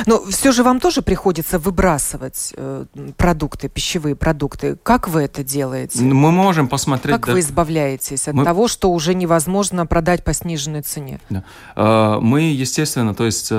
Но 0.08 0.24
все 0.25 0.51
же 0.51 0.63
вам 0.63 0.79
тоже 0.79 1.03
приходится 1.03 1.60
выбрасывать 1.60 2.53
э, 2.58 2.86
продукты, 3.17 3.70
пищевые 3.70 4.15
продукты. 4.15 4.77
Как 4.81 5.08
вы 5.08 5.22
это 5.22 5.43
делаете? 5.43 6.01
Мы 6.01 6.31
можем 6.31 6.67
посмотреть... 6.67 7.15
Как 7.15 7.27
да. 7.27 7.34
вы 7.34 7.41
избавляетесь 7.41 8.27
от 8.27 8.34
Мы... 8.34 8.43
того, 8.43 8.67
что 8.67 8.91
уже 8.91 9.13
невозможно 9.13 9.86
продать 9.86 10.24
по 10.24 10.34
сниженной 10.34 10.81
цене? 10.81 11.20
Да. 11.29 11.43
Э, 11.75 12.20
мы, 12.20 12.41
естественно, 12.41 13.13
то 13.13 13.25
есть... 13.25 13.51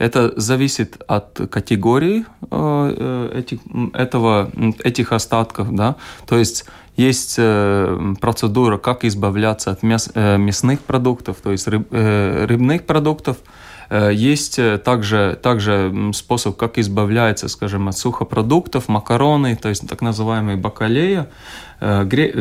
Э, 0.00 0.04
это 0.04 0.32
зависит 0.40 1.02
от 1.06 1.40
категории 1.50 2.24
э, 2.50 3.32
этих, 3.34 3.60
этого, 3.92 4.50
этих 4.82 5.12
остатков, 5.12 5.74
да, 5.74 5.96
то 6.26 6.38
есть 6.38 6.64
есть 6.96 7.36
э, 7.38 8.14
процедура, 8.20 8.78
как 8.78 9.04
избавляться 9.04 9.70
от 9.70 9.82
мяс, 9.82 10.10
э, 10.14 10.38
мясных 10.38 10.80
продуктов, 10.80 11.36
то 11.42 11.52
есть 11.52 11.68
рыб, 11.68 11.86
рыбных 11.92 12.84
продуктов, 12.84 13.36
есть 14.12 14.60
также, 14.84 15.36
также 15.42 15.92
способ, 16.14 16.56
как 16.56 16.78
избавляется, 16.78 17.48
скажем, 17.48 17.88
от 17.88 17.98
сухопродуктов, 17.98 18.88
макароны, 18.88 19.56
то 19.56 19.68
есть 19.68 19.88
так 19.88 20.00
называемые 20.00 20.56
бакалея, 20.56 21.28
гре, 21.80 22.32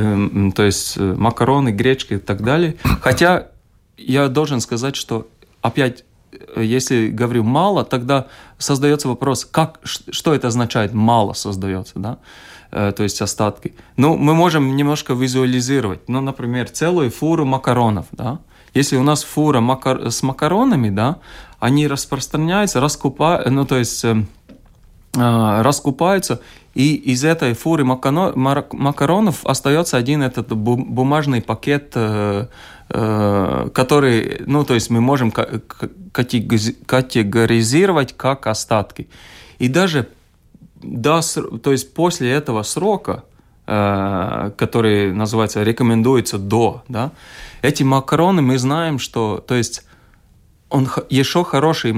то 0.56 0.64
есть 0.64 0.98
макароны, 0.98 1.70
гречки 1.70 2.14
и 2.14 2.18
так 2.18 2.44
далее. 2.44 2.76
Хотя 3.02 3.48
я 3.98 4.28
должен 4.28 4.62
сказать, 4.62 4.96
что 4.96 5.28
опять 5.64 6.04
Э, 6.04 6.09
если 6.56 7.08
говорю 7.08 7.44
мало, 7.44 7.84
тогда 7.84 8.28
создается 8.58 9.08
вопрос, 9.08 9.46
как, 9.46 9.80
что 9.84 10.34
это 10.34 10.48
означает 10.48 10.94
мало 10.94 11.34
создается, 11.34 12.00
да? 12.00 12.18
Э, 12.72 12.92
то 12.96 13.04
есть 13.04 13.22
остатки. 13.22 13.74
Ну, 13.98 14.18
мы 14.18 14.34
можем 14.34 14.76
немножко 14.76 15.14
визуализировать. 15.14 16.08
Ну, 16.08 16.22
например, 16.22 16.70
целую 16.70 17.12
фуру 17.12 17.46
макаронов, 17.46 18.06
да? 18.12 18.40
Если 18.74 18.98
у 18.98 19.04
нас 19.04 19.24
фура 19.24 19.62
макар... 19.62 20.12
с 20.12 20.22
макаронами, 20.22 20.90
да, 20.90 21.18
они 21.60 21.88
распространяются, 21.88 22.80
раскупают, 22.80 23.50
ну, 23.50 23.66
то 23.66 23.78
есть 23.78 24.06
э, 24.06 24.10
э, 24.10 24.24
раскупаются, 25.14 26.42
и 26.76 26.94
из 26.94 27.24
этой 27.24 27.54
фуры 27.54 27.84
макаронов 27.84 29.46
остается 29.46 29.98
один 29.98 30.22
этот 30.22 30.56
бумажный 30.56 31.42
пакет 31.42 31.94
э, 31.96 32.46
Э, 32.92 33.70
который, 33.72 34.42
ну, 34.48 34.64
то 34.64 34.74
есть 34.74 34.90
мы 34.90 35.00
можем 35.00 35.32
категоризировать 35.32 38.18
как 38.18 38.48
остатки. 38.48 39.08
И 39.60 39.68
даже 39.68 40.08
до, 40.82 41.22
то 41.22 41.72
есть 41.72 41.94
после 41.94 42.32
этого 42.32 42.64
срока, 42.64 43.26
э, 43.68 44.50
который 44.58 45.14
называется, 45.14 45.62
рекомендуется 45.62 46.40
до, 46.40 46.82
да, 46.88 47.12
эти 47.62 47.84
макароны 47.84 48.42
мы 48.42 48.58
знаем, 48.58 48.98
что, 48.98 49.38
то 49.48 49.54
есть 49.54 49.86
он 50.70 50.90
еще 51.10 51.44
хороший 51.44 51.94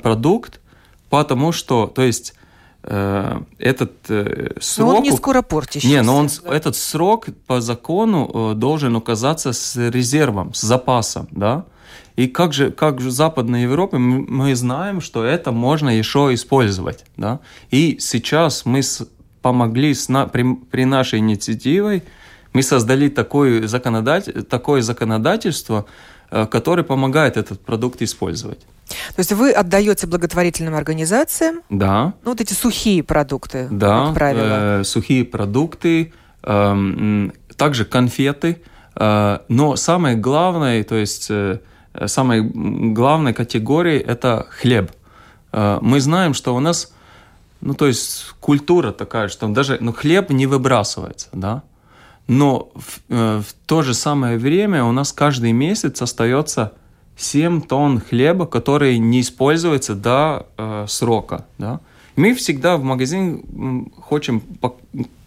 продукт, 0.00 0.60
потому 1.08 1.50
что, 1.50 1.88
то 1.88 2.02
есть 2.02 2.34
Э, 2.34 2.39
этот 2.82 3.92
э, 4.08 4.54
срок... 4.60 4.88
Но 4.88 4.96
он 4.96 5.02
не 5.02 5.12
скоро 5.12 5.42
портящийся. 5.42 5.86
Не, 5.86 6.02
но 6.02 6.16
он, 6.16 6.30
этот 6.46 6.76
срок 6.76 7.26
по 7.46 7.60
закону 7.60 8.52
э, 8.52 8.54
должен 8.54 8.96
указаться 8.96 9.52
с 9.52 9.76
резервом, 9.76 10.54
с 10.54 10.62
запасом, 10.62 11.28
да? 11.30 11.66
И 12.16 12.26
как 12.26 12.52
же, 12.52 12.70
как 12.70 13.00
же 13.00 13.08
в 13.08 13.12
Западной 13.12 13.62
Европе 13.62 13.98
мы 13.98 14.54
знаем, 14.54 15.00
что 15.00 15.24
это 15.24 15.52
можно 15.52 15.90
еще 15.90 16.32
использовать, 16.32 17.04
да? 17.16 17.40
И 17.70 17.98
сейчас 18.00 18.64
мы 18.64 18.80
помогли 19.42 19.92
с, 19.94 20.08
на, 20.08 20.26
при, 20.26 20.54
при 20.54 20.84
нашей 20.84 21.18
инициативой, 21.18 22.02
мы 22.52 22.62
создали 22.62 23.08
такое, 23.08 23.68
законодатель, 23.68 24.42
такое 24.42 24.82
законодательство, 24.82 25.84
которое 26.30 26.82
помогает 26.82 27.36
этот 27.36 27.60
продукт 27.60 28.02
использовать. 28.02 28.58
То 28.90 29.18
есть 29.18 29.32
вы 29.32 29.52
отдаете 29.52 30.06
благотворительным 30.06 30.74
организациям 30.74 31.60
да. 31.70 32.14
ну, 32.24 32.30
вот 32.32 32.40
эти 32.40 32.52
сухие 32.52 33.02
продукты, 33.02 33.68
да, 33.70 34.06
как 34.06 34.14
правило. 34.14 34.80
Э, 34.80 34.84
сухие 34.84 35.24
продукты, 35.24 36.12
э, 36.42 37.30
также 37.56 37.84
конфеты. 37.84 38.62
Э, 38.96 39.38
но 39.48 39.76
самое 39.76 40.16
главное, 40.16 40.82
то 40.84 40.96
есть 40.96 41.28
э, 41.30 41.60
самая 42.06 42.42
главная 42.42 43.32
категория– 43.32 43.98
это 44.00 44.46
хлеб. 44.50 44.92
Э, 45.52 45.78
мы 45.80 46.00
знаем, 46.00 46.34
что 46.34 46.54
у 46.54 46.60
нас, 46.60 46.92
ну 47.60 47.74
то 47.74 47.86
есть 47.86 48.34
культура 48.40 48.92
такая, 48.92 49.28
что 49.28 49.48
даже 49.48 49.78
ну, 49.80 49.92
хлеб 49.92 50.30
не 50.30 50.46
выбрасывается, 50.46 51.28
да. 51.32 51.62
Но 52.26 52.70
в, 52.74 53.00
э, 53.08 53.42
в 53.46 53.52
то 53.66 53.82
же 53.82 53.94
самое 53.94 54.38
время 54.38 54.84
у 54.84 54.92
нас 54.92 55.12
каждый 55.12 55.52
месяц 55.52 56.00
остается 56.00 56.72
7 57.20 57.60
тонн 57.60 58.00
хлеба, 58.00 58.46
который 58.46 58.98
не 58.98 59.20
используется 59.20 59.94
до 59.94 60.46
э, 60.56 60.86
срока. 60.88 61.46
Да? 61.58 61.80
Мы 62.16 62.34
всегда 62.34 62.76
в 62.76 62.82
магазине 62.82 63.42
хотим 64.08 64.42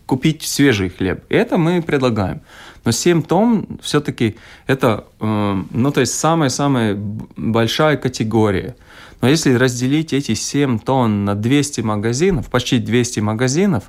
купить 0.05 0.41
свежий 0.43 0.89
хлеб. 0.89 1.23
Это 1.29 1.57
мы 1.57 1.81
предлагаем. 1.81 2.41
Но 2.83 2.91
7 2.91 3.21
тонн 3.21 3.67
все-таки 3.81 4.35
это, 4.65 5.05
э, 5.19 5.63
ну, 5.69 5.91
то 5.91 6.01
есть 6.01 6.13
самая-самая 6.15 6.95
большая 7.37 7.97
категория. 7.97 8.75
Но 9.21 9.29
если 9.29 9.53
разделить 9.53 10.13
эти 10.13 10.33
7 10.33 10.79
тонн 10.79 11.25
на 11.25 11.35
200 11.35 11.81
магазинов, 11.81 12.49
почти 12.49 12.79
200 12.79 13.19
магазинов, 13.19 13.83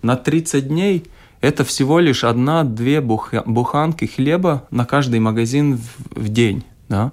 на 0.00 0.16
30 0.16 0.68
дней 0.68 1.04
это 1.40 1.64
всего 1.64 1.98
лишь 1.98 2.22
одна-две 2.22 3.00
буханки 3.00 4.04
хлеба 4.04 4.66
на 4.70 4.84
каждый 4.86 5.18
магазин 5.18 5.76
в, 5.76 6.20
в 6.20 6.28
день. 6.28 6.62
Да? 6.88 7.10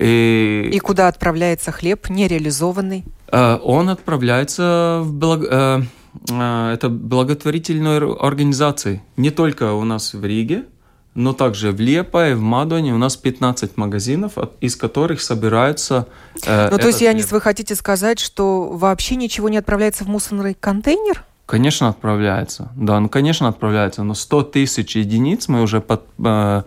И, 0.00 0.70
и 0.72 0.78
куда 0.78 1.08
отправляется 1.08 1.72
хлеб 1.72 2.08
нереализованный? 2.08 3.04
Э, 3.30 3.58
он 3.62 3.88
отправляется 3.90 5.00
в 5.04 5.12
благ... 5.12 5.40
Э, 5.50 5.82
э, 6.28 6.70
это 6.72 6.88
благотворительной 6.88 7.98
организации. 8.14 9.02
Не 9.16 9.30
только 9.30 9.74
у 9.74 9.84
нас 9.84 10.14
в 10.14 10.24
Риге, 10.24 10.64
но 11.14 11.32
также 11.32 11.72
в 11.72 11.80
Лепае, 11.80 12.34
в 12.34 12.40
Мадоне 12.40 12.94
у 12.94 12.98
нас 12.98 13.16
15 13.16 13.76
магазинов, 13.76 14.34
из 14.60 14.76
которых 14.76 15.20
собираются... 15.20 16.06
Э, 16.46 16.70
ну, 16.70 16.78
то 16.78 16.86
есть, 16.86 17.00
Янис, 17.00 17.30
вы 17.32 17.40
хотите 17.40 17.74
сказать, 17.74 18.18
что 18.20 18.70
вообще 18.70 19.16
ничего 19.16 19.48
не 19.48 19.58
отправляется 19.58 20.04
в 20.04 20.08
мусорный 20.08 20.54
контейнер? 20.54 21.24
Конечно, 21.46 21.88
отправляется. 21.88 22.70
Да, 22.76 23.00
ну, 23.00 23.08
конечно, 23.08 23.48
отправляется. 23.48 24.04
Но 24.04 24.14
100 24.14 24.42
тысяч 24.44 24.96
единиц 24.96 25.48
мы 25.48 25.62
уже 25.62 25.80
под, 25.80 26.04
э, 26.24 26.62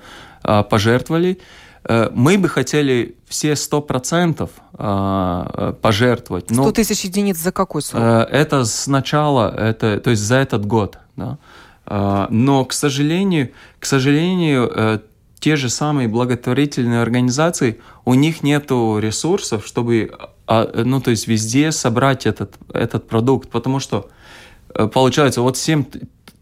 пожертвовали. 0.69 1.39
Э, 1.85 2.09
мы 2.13 2.37
бы 2.37 2.47
хотели 2.47 3.15
все 3.27 3.53
100% 3.53 4.49
э, 4.77 5.73
пожертвовать. 5.81 6.45
100 6.49 6.71
тысяч 6.71 7.03
единиц 7.03 7.37
за 7.37 7.51
какой 7.51 7.81
срок? 7.81 8.01
Э, 8.01 8.27
это 8.31 8.65
сначала, 8.65 9.53
это, 9.55 9.99
то 9.99 10.11
есть 10.11 10.21
за 10.21 10.35
этот 10.35 10.65
год. 10.65 10.97
Да? 11.15 11.37
Но, 11.85 12.63
к 12.63 12.71
сожалению, 12.71 13.51
к 13.77 13.85
сожалению, 13.85 15.01
те 15.39 15.57
же 15.57 15.69
самые 15.69 16.07
благотворительные 16.07 17.01
организации, 17.01 17.81
у 18.05 18.13
них 18.13 18.41
нет 18.41 18.71
ресурсов, 18.71 19.67
чтобы 19.67 20.11
ну, 20.47 21.01
то 21.01 21.11
есть 21.11 21.27
везде 21.27 21.73
собрать 21.73 22.25
этот, 22.25 22.55
этот 22.73 23.09
продукт, 23.09 23.49
потому 23.49 23.81
что 23.81 24.09
получается, 24.93 25.41
вот 25.41 25.57
7 25.57 25.83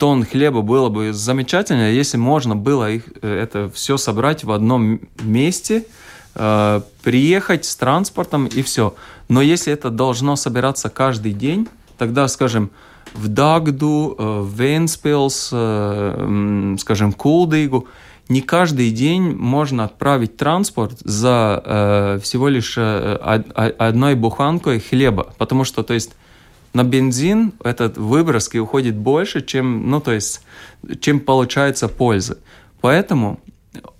тонн 0.01 0.25
хлеба 0.25 0.63
было 0.63 0.89
бы 0.89 1.13
замечательно, 1.13 1.91
если 1.91 2.17
можно 2.17 2.55
было 2.55 2.89
их, 2.89 3.03
э, 3.21 3.41
это 3.43 3.69
все 3.71 3.97
собрать 3.97 4.43
в 4.43 4.51
одном 4.51 4.99
месте, 5.21 5.85
э, 6.33 6.81
приехать 7.03 7.65
с 7.65 7.75
транспортом 7.75 8.47
и 8.47 8.63
все. 8.63 8.95
Но 9.29 9.43
если 9.43 9.71
это 9.71 9.91
должно 9.91 10.35
собираться 10.35 10.89
каждый 10.89 11.33
день, 11.33 11.67
тогда, 11.99 12.27
скажем, 12.29 12.71
в 13.13 13.27
Дагду, 13.27 14.15
э, 14.17 14.39
в 14.41 14.59
Венспилс, 14.59 15.49
э, 15.53 16.75
скажем, 16.79 17.13
Кулдыгу, 17.13 17.87
не 18.27 18.41
каждый 18.41 18.89
день 18.89 19.35
можно 19.35 19.83
отправить 19.83 20.35
транспорт 20.35 20.97
за 21.01 21.61
э, 21.63 22.19
всего 22.23 22.47
лишь 22.47 22.73
э, 22.75 23.17
одной 23.77 24.15
буханкой 24.15 24.79
хлеба, 24.79 25.27
потому 25.37 25.63
что, 25.63 25.83
то 25.83 25.93
есть, 25.93 26.15
на 26.73 26.83
бензин 26.83 27.53
этот 27.63 27.97
выброски 27.97 28.57
уходит 28.57 28.95
больше, 28.95 29.45
чем, 29.45 29.89
ну, 29.89 29.99
то 29.99 30.11
есть, 30.11 30.41
чем 30.99 31.19
получается 31.19 31.87
пользы. 31.87 32.37
Поэтому 32.79 33.39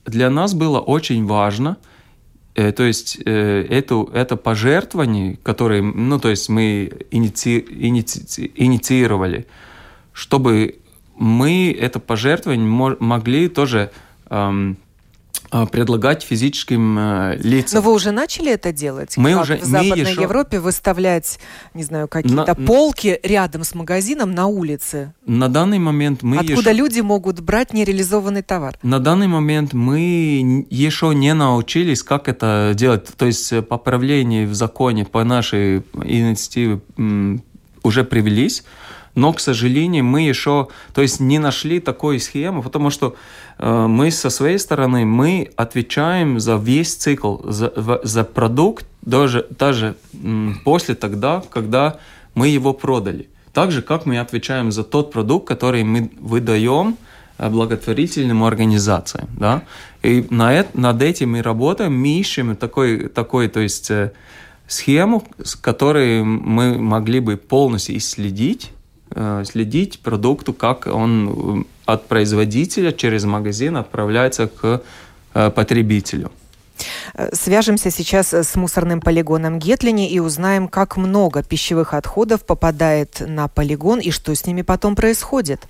для 0.05 0.29
нас 0.29 0.53
было 0.53 0.79
очень 0.79 1.25
важно, 1.25 1.77
э, 2.55 2.71
то 2.71 2.83
есть 2.83 3.19
э, 3.25 3.65
эту, 3.69 4.09
это 4.13 4.37
пожертвование, 4.37 5.37
которое, 5.43 5.81
ну, 5.81 6.19
то 6.19 6.29
есть 6.29 6.49
мы 6.49 6.91
иници, 7.11 7.59
иници, 7.59 8.51
инициировали, 8.55 9.47
чтобы 10.13 10.79
мы 11.15 11.75
это 11.79 11.99
пожертвование 11.99 12.95
могли 12.99 13.47
тоже 13.47 13.91
эм, 14.29 14.77
предлагать 15.51 16.24
физическим 16.24 16.98
э, 16.98 17.38
лицам. 17.38 17.81
Но 17.81 17.89
вы 17.89 17.93
уже 17.93 18.12
начали 18.12 18.51
это 18.51 18.72
делать? 18.72 19.17
Мы 19.17 19.34
как 19.34 19.41
уже 19.41 19.58
в 19.58 19.63
Западной 19.63 20.12
еще... 20.12 20.22
Европе 20.22 20.60
выставлять, 20.60 21.39
не 21.74 21.84
знаю, 21.84 22.08
какие-то 22.08 22.55
на... 22.58 22.65
полки 22.67 23.20
рядом 23.24 23.63
с 23.63 23.75
магазином 23.75 24.34
на 24.34 24.48
улице. 24.48 25.13
На 25.25 25.50
данный 25.50 25.79
момент 25.79 26.24
мы 26.24 26.38
откуда 26.38 26.70
еще... 26.70 26.74
люди 26.74 27.01
могут 27.01 27.41
брать 27.41 27.74
нереализованный 27.74 28.43
товар? 28.43 28.77
На 28.81 29.00
данный 29.00 29.27
момент 29.27 29.74
мы 29.74 30.65
еще 30.70 31.13
не 31.13 31.34
научились, 31.34 32.01
как 32.01 32.29
это 32.29 32.72
делать. 32.75 33.08
То 33.17 33.25
есть 33.25 33.51
э, 33.51 33.62
поправления 33.62 34.48
в 34.48 34.53
законе 34.53 35.05
по 35.05 35.24
нашей 35.24 35.84
инициативе 36.03 36.79
уже 37.84 38.03
привелись 38.03 38.63
но, 39.15 39.34
к 39.34 39.39
сожалению, 39.39 40.06
мы 40.06 40.21
еще, 40.21 40.67
то 40.93 41.02
есть 41.02 41.19
не 41.19 41.39
нашли 41.39 41.80
такой 41.80 42.19
схемы, 42.19 42.62
потому 42.62 42.89
что 42.89 43.15
э, 43.58 43.88
мы 43.88 44.12
со 44.12 44.30
своей 44.30 44.58
стороны, 44.58 45.06
мы 45.06 45.52
отвечаем 45.56 46.39
за 46.39 46.56
весь 46.56 46.95
цикл, 46.95 47.38
за, 47.43 47.71
за 48.04 48.24
продукт, 48.24 48.86
даже, 49.02 49.47
даже 49.58 49.95
после 50.63 50.95
тогда, 50.95 51.43
когда 51.50 51.97
мы 52.36 52.47
его 52.47 52.74
продали. 52.74 53.28
Так 53.54 53.71
же, 53.71 53.82
как 53.82 54.06
мы 54.06 54.19
отвечаем 54.19 54.71
за 54.71 54.84
тот 54.84 55.12
продукт, 55.12 55.47
который 55.47 55.84
мы 55.84 56.10
выдаем 56.19 56.97
э, 57.38 57.50
благотворительным 57.50 58.43
организациям. 58.43 59.28
Да? 59.38 59.63
И 60.04 60.26
на 60.30 60.54
это, 60.54 60.80
над 60.80 61.02
этим 61.02 61.32
мы 61.32 61.41
работаем, 61.41 62.00
мы 62.00 62.19
ищем 62.19 62.56
такой, 62.56 63.10
такой 63.10 63.50
то 63.50 63.60
есть, 63.60 63.91
э, 63.91 64.13
схему, 64.67 65.28
с 65.43 65.56
которой 65.56 66.24
мы 66.24 66.78
могли 66.78 67.19
бы 67.19 67.36
полностью 67.36 67.97
исследить 67.97 68.71
следить 69.45 70.00
продукту, 70.00 70.54
как 70.54 70.88
он 70.88 71.30
э, 71.30 71.63
от 71.86 72.08
производителя 72.08 72.91
через 72.91 73.26
магазин 73.26 73.78
отправляется 73.78 74.47
к 74.47 74.82
э, 75.34 75.52
потребителю. 75.52 76.32
Свяжемся 77.34 77.91
сейчас 77.91 78.34
с 78.34 78.56
мусорным 78.56 79.02
полигоном 79.02 79.60
Гетлини 79.60 80.10
и 80.10 80.19
узнаем, 80.19 80.67
как 80.67 80.97
много 80.97 81.43
пищевых 81.43 81.93
отходов 81.93 82.45
попадает 82.45 83.17
на 83.19 83.47
полигон 83.47 84.00
и 84.00 84.12
что 84.12 84.34
с 84.34 84.45
ними 84.45 84.62
потом 84.62 84.95
происходит. 84.95 85.67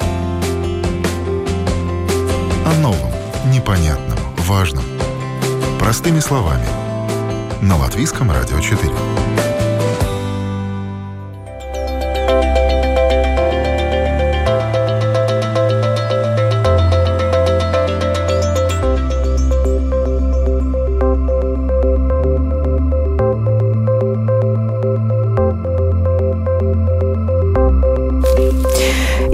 О 0.00 2.72
новом, 2.80 3.12
непонятном, 3.52 4.18
важном. 4.38 4.84
Простыми 5.78 6.20
словами. 6.20 6.66
На 7.60 7.76
Латвийском 7.76 8.30
радио 8.30 8.60
4. 8.60 8.92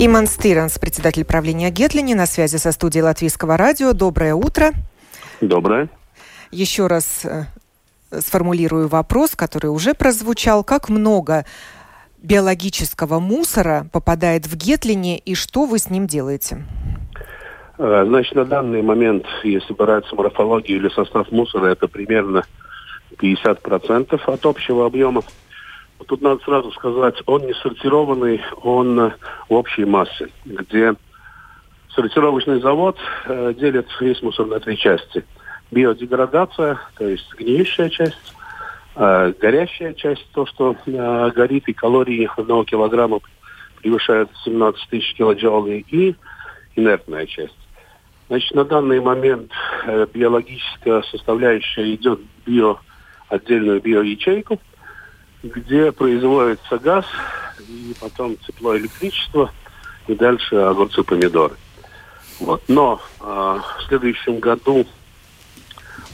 Иман 0.06 0.26
Стиранс, 0.26 0.78
председатель 0.78 1.24
правления 1.24 1.70
Гетлини, 1.70 2.12
на 2.12 2.26
связи 2.26 2.56
со 2.56 2.72
студией 2.72 3.02
Латвийского 3.02 3.56
радио. 3.56 3.94
Доброе 3.94 4.34
утро. 4.34 4.72
Доброе. 5.40 5.88
Еще 6.50 6.88
раз 6.88 7.24
э, 7.24 7.44
сформулирую 8.10 8.88
вопрос, 8.88 9.34
который 9.34 9.68
уже 9.68 9.94
прозвучал. 9.94 10.62
Как 10.62 10.90
много 10.90 11.46
биологического 12.18 13.18
мусора 13.18 13.86
попадает 13.92 14.46
в 14.46 14.54
Гетлине 14.56 15.16
и 15.16 15.34
что 15.34 15.64
вы 15.64 15.78
с 15.78 15.88
ним 15.88 16.06
делаете? 16.06 16.66
Э, 17.78 18.04
значит, 18.06 18.34
на 18.34 18.44
данный 18.44 18.82
момент, 18.82 19.24
если 19.42 19.72
брать 19.72 20.04
морфологию 20.12 20.80
или 20.80 20.90
состав 20.90 21.32
мусора, 21.32 21.68
это 21.68 21.88
примерно 21.88 22.44
50% 23.16 24.20
от 24.26 24.44
общего 24.44 24.84
объема. 24.84 25.22
Тут 26.06 26.20
надо 26.22 26.42
сразу 26.44 26.70
сказать, 26.72 27.22
он 27.26 27.46
не 27.46 27.54
сортированный, 27.54 28.42
он 28.62 29.12
в 29.48 29.54
общей 29.54 29.84
массе, 29.84 30.28
где 30.44 30.94
сортировочный 31.94 32.60
завод 32.60 32.98
э, 33.26 33.54
делит 33.54 33.86
весь 34.00 34.20
мусор 34.20 34.46
на 34.46 34.60
три 34.60 34.76
части. 34.76 35.24
Биодеградация, 35.70 36.78
то 36.98 37.08
есть 37.08 37.32
гниющая 37.38 37.88
часть, 37.88 38.34
э, 38.96 39.32
горящая 39.40 39.94
часть, 39.94 40.26
то, 40.32 40.46
что 40.46 40.76
э, 40.84 41.30
горит, 41.30 41.68
и 41.68 41.72
калории 41.72 42.28
одного 42.36 42.64
килограмма 42.64 43.20
превышают 43.80 44.30
17 44.44 44.88
тысяч 44.90 45.14
килоджоулей, 45.14 45.86
и 45.90 46.16
инертная 46.74 47.26
часть. 47.26 47.56
Значит, 48.28 48.54
на 48.54 48.64
данный 48.64 49.00
момент 49.00 49.52
э, 49.86 50.06
биологическая 50.12 51.02
составляющая 51.02 51.94
идет 51.94 52.20
в 52.20 52.50
био, 52.50 52.76
отдельную 53.28 53.80
биоячейку– 53.80 54.60
где 55.44 55.92
производится 55.92 56.78
газ, 56.78 57.04
и 57.68 57.94
потом 58.00 58.36
тепло, 58.38 58.76
электричество, 58.76 59.52
и 60.06 60.14
дальше 60.14 60.56
огурцы, 60.56 61.02
помидоры. 61.02 61.54
Вот. 62.40 62.62
Но 62.66 63.00
э, 63.20 63.24
в 63.24 63.82
следующем 63.86 64.40
году 64.40 64.86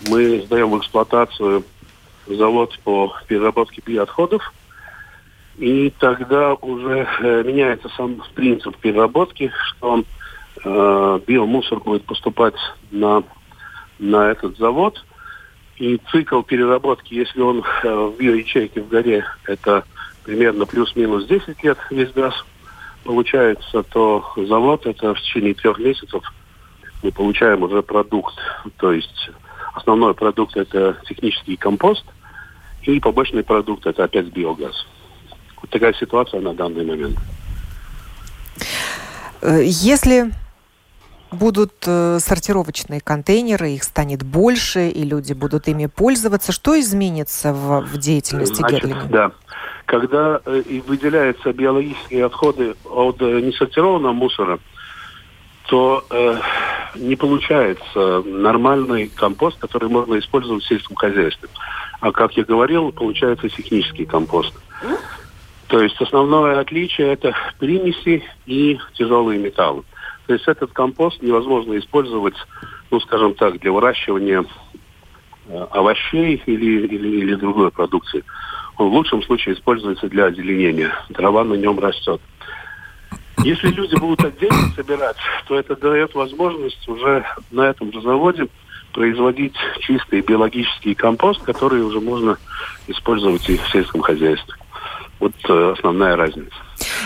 мы 0.09 0.43
сдаем 0.43 0.71
в 0.71 0.79
эксплуатацию 0.79 1.65
завод 2.27 2.79
по 2.85 3.15
переработке 3.29 3.83
биоотходов, 3.87 4.53
и 5.59 5.93
тогда 5.99 6.55
уже 6.55 7.09
э, 7.21 7.43
меняется 7.45 7.89
сам 7.97 8.23
принцип 8.35 8.77
переработки, 8.79 9.53
что 9.69 10.05
э, 10.65 11.21
биомусор 11.27 11.81
будет 11.81 12.05
поступать 12.05 12.55
на, 12.91 13.23
на 14.01 14.31
этот 14.31 14.59
завод– 14.59 15.05
и 15.81 15.99
цикл 16.13 16.43
переработки, 16.43 17.15
если 17.15 17.41
он 17.41 17.65
э, 17.83 17.89
в 17.89 18.19
биоячейке 18.19 18.83
в 18.83 18.89
горе, 18.89 19.25
это 19.47 19.85
примерно 20.25 20.67
плюс-минус 20.67 21.25
10 21.27 21.65
лет 21.65 21.79
весь 21.91 22.13
газ, 22.13 22.35
получается, 23.03 23.83
то 23.85 24.23
завод 24.37 24.85
это 24.85 25.15
в 25.15 25.21
течение 25.23 25.55
трех 25.55 25.79
месяцев 25.79 26.23
мы 27.03 27.11
получаем 27.11 27.63
уже 27.63 27.83
продукт. 27.83 28.35
То 28.77 28.93
есть 28.93 29.31
основной 29.73 30.13
продукт 30.13 30.55
это 30.55 30.99
технический 31.09 31.57
компост, 31.57 32.05
и 32.83 33.01
побочный 33.01 33.43
продукт 33.43 33.87
это 33.87 34.05
опять 34.05 34.27
биогаз. 34.27 34.87
Вот 35.63 35.71
такая 35.71 35.95
ситуация 35.95 36.43
на 36.43 36.53
данный 36.53 36.85
момент. 36.85 37.17
Э, 39.41 39.63
если 39.65 40.31
будут 41.33 41.73
э, 41.87 42.19
сортировочные 42.21 43.01
контейнеры, 43.01 43.71
их 43.71 43.85
станет 43.85 44.23
больше, 44.23 44.89
и 44.89 45.05
люди 45.05 45.33
будут 45.33 45.69
ими 45.69 45.87
пользоваться. 45.87 46.53
Что 46.53 46.79
изменится 46.79 47.53
в, 47.53 47.81
в 47.81 47.99
деятельности 47.99 48.57
Значит, 48.57 48.83
Гетлинга? 48.83 49.07
Да. 49.07 49.33
Когда 49.87 50.41
э, 50.45 50.81
выделяются 50.87 51.53
биологические 51.53 52.27
отходы 52.27 52.75
от 52.85 53.21
э, 53.21 53.41
несортированного 53.41 54.13
мусора, 54.13 54.59
то 55.69 56.05
э, 56.11 56.37
не 56.97 57.17
получается 57.17 58.23
нормальный 58.25 59.09
компост, 59.09 59.59
который 59.59 59.89
можно 59.89 60.19
использовать 60.19 60.65
в 60.65 60.67
сельском 60.67 60.97
хозяйстве. 60.97 61.49
А 62.01 62.13
как 62.13 62.37
я 62.37 62.45
говорил, 62.45 62.93
получается 62.93 63.49
технический 63.49 64.07
компост. 64.07 64.55
То 65.69 65.81
есть 65.81 66.01
основное 66.01 66.59
отличие 66.59 67.13
это 67.13 67.33
примеси 67.59 68.25
и 68.47 68.79
тяжелые 68.95 69.39
металлы. 69.39 69.85
То 70.31 70.35
есть 70.35 70.47
этот 70.47 70.73
компост 70.73 71.21
невозможно 71.23 71.77
использовать, 71.77 72.37
ну, 72.93 73.01
скажем 73.01 73.35
так, 73.35 73.59
для 73.59 73.73
выращивания 73.73 74.45
э, 75.49 75.67
овощей 75.73 76.41
или, 76.47 76.87
или, 76.87 77.09
или 77.19 77.35
другой 77.35 77.73
продукции. 77.73 78.23
Он 78.77 78.91
в 78.91 78.93
лучшем 78.93 79.25
случае 79.25 79.57
используется 79.57 80.09
для 80.09 80.27
озеленения. 80.27 80.93
Трава 81.13 81.43
на 81.43 81.55
нем 81.55 81.81
растет. 81.81 82.21
Если 83.43 83.73
люди 83.73 83.97
будут 83.97 84.25
отдельно 84.25 84.71
собирать, 84.77 85.17
то 85.49 85.59
это 85.59 85.75
дает 85.75 86.15
возможность 86.15 86.87
уже 86.87 87.27
на 87.51 87.63
этом 87.63 87.93
же 87.93 88.01
заводе 88.01 88.47
производить 88.93 89.57
чистый 89.81 90.21
биологический 90.21 90.95
компост, 90.95 91.43
который 91.43 91.83
уже 91.83 91.99
можно 91.99 92.39
использовать 92.87 93.51
и 93.51 93.57
в 93.57 93.69
сельском 93.71 94.01
хозяйстве. 94.01 94.55
Вот 95.21 95.35
э, 95.49 95.75
основная 95.77 96.17
разница. 96.17 96.55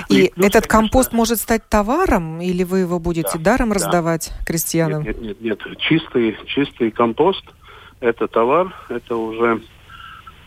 И, 0.09 0.27
и 0.27 0.33
этот 0.37 0.69
компост 0.69 1.13
может 1.13 1.39
стать 1.39 1.69
товаром, 1.69 2.41
или 2.41 2.63
вы 2.63 2.79
его 2.81 3.01
будете 3.01 3.39
да, 3.39 3.57
даром 3.57 3.71
да. 3.71 3.75
раздавать 3.75 4.33
крестьянам? 4.47 5.03
Нет, 5.03 5.21
нет, 5.21 5.41
нет, 5.41 5.67
нет. 5.67 5.79
Чистый, 5.79 6.39
чистый 6.47 6.93
компост– 6.93 7.45
это 8.01 8.29
товар, 8.29 8.73
это 8.89 9.17
уже 9.17 9.63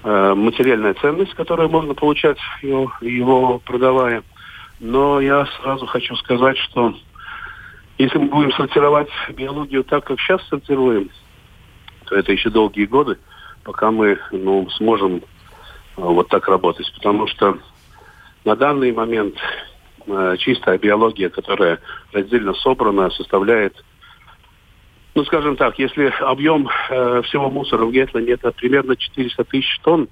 э, 0.04 0.34
материальная 0.34 0.94
ценность, 0.94 1.34
которую 1.34 1.70
можно 1.70 1.94
получать 1.94 2.38
его, 2.62 2.92
его 3.02 3.60
продавая. 3.60 4.24
Но 4.80 5.20
я 5.20 5.46
сразу 5.62 5.86
хочу 5.88 6.16
сказать, 6.16 6.58
что 6.58 6.96
если 7.98 8.18
мы 8.18 8.28
будем 8.28 8.52
сортировать 8.54 9.10
биологию 9.36 9.84
так, 9.84 10.06
как 10.06 10.20
сейчас 10.22 10.42
сортируем, 10.48 11.10
то 12.06 12.16
это 12.16 12.32
еще 12.32 12.50
долгие 12.50 12.86
годы, 12.86 13.18
пока 13.64 13.92
мы 13.92 14.20
ну, 14.32 14.70
сможем 14.70 15.22
вот 15.98 16.30
так 16.30 16.48
работать. 16.48 16.92
Потому 16.96 17.28
что 17.28 17.58
на 18.46 18.56
данный 18.56 18.92
момент 18.92 19.36
э, 20.06 20.36
чистая 20.40 20.78
биология, 20.78 21.30
которая 21.30 21.80
раздельно 22.14 22.54
собрана, 22.54 23.10
составляет, 23.10 23.84
ну, 25.16 25.26
скажем 25.26 25.58
так, 25.58 25.78
если 25.80 26.14
объем 26.22 26.70
э, 26.90 27.22
всего 27.24 27.50
мусора 27.50 27.86
в 27.86 27.92
Гетлане 27.92 28.34
это 28.34 28.52
примерно 28.52 28.96
400 28.96 29.44
тысяч 29.46 29.80
тонн, 29.80 30.08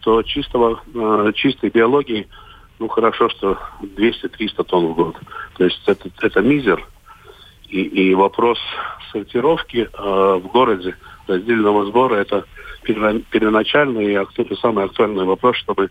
то 0.00 0.22
чистого, 0.22 0.80
э, 0.94 1.32
чистой 1.34 1.70
биологии, 1.70 2.26
ну, 2.78 2.88
хорошо, 2.88 3.28
что 3.28 3.58
200-300 3.82 4.64
тонн 4.64 4.86
в 4.88 4.94
год. 4.94 5.16
То 5.56 5.64
есть 5.64 5.80
это, 5.86 6.08
это 6.20 6.40
мизер. 6.40 6.86
И, 7.68 7.82
и 7.82 8.14
вопрос 8.14 8.58
сортировки 9.12 9.88
э, 9.92 10.40
в 10.42 10.46
городе 10.48 10.96
раздельного 11.26 11.86
сбора 11.86 12.16
это 12.16 12.44
первоначальный 12.86 14.14
и 14.14 14.54
самый 14.60 14.84
актуальный 14.84 15.24
вопрос, 15.24 15.56
чтобы 15.56 15.90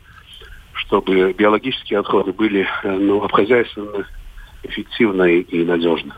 чтобы 0.73 1.33
биологические 1.33 1.99
отходы 1.99 2.31
были 2.31 2.67
э, 2.83 2.91
ну, 2.91 3.23
обхозяйствованы 3.23 4.05
эффективно 4.63 5.23
и 5.23 5.63
надежно. 5.63 6.15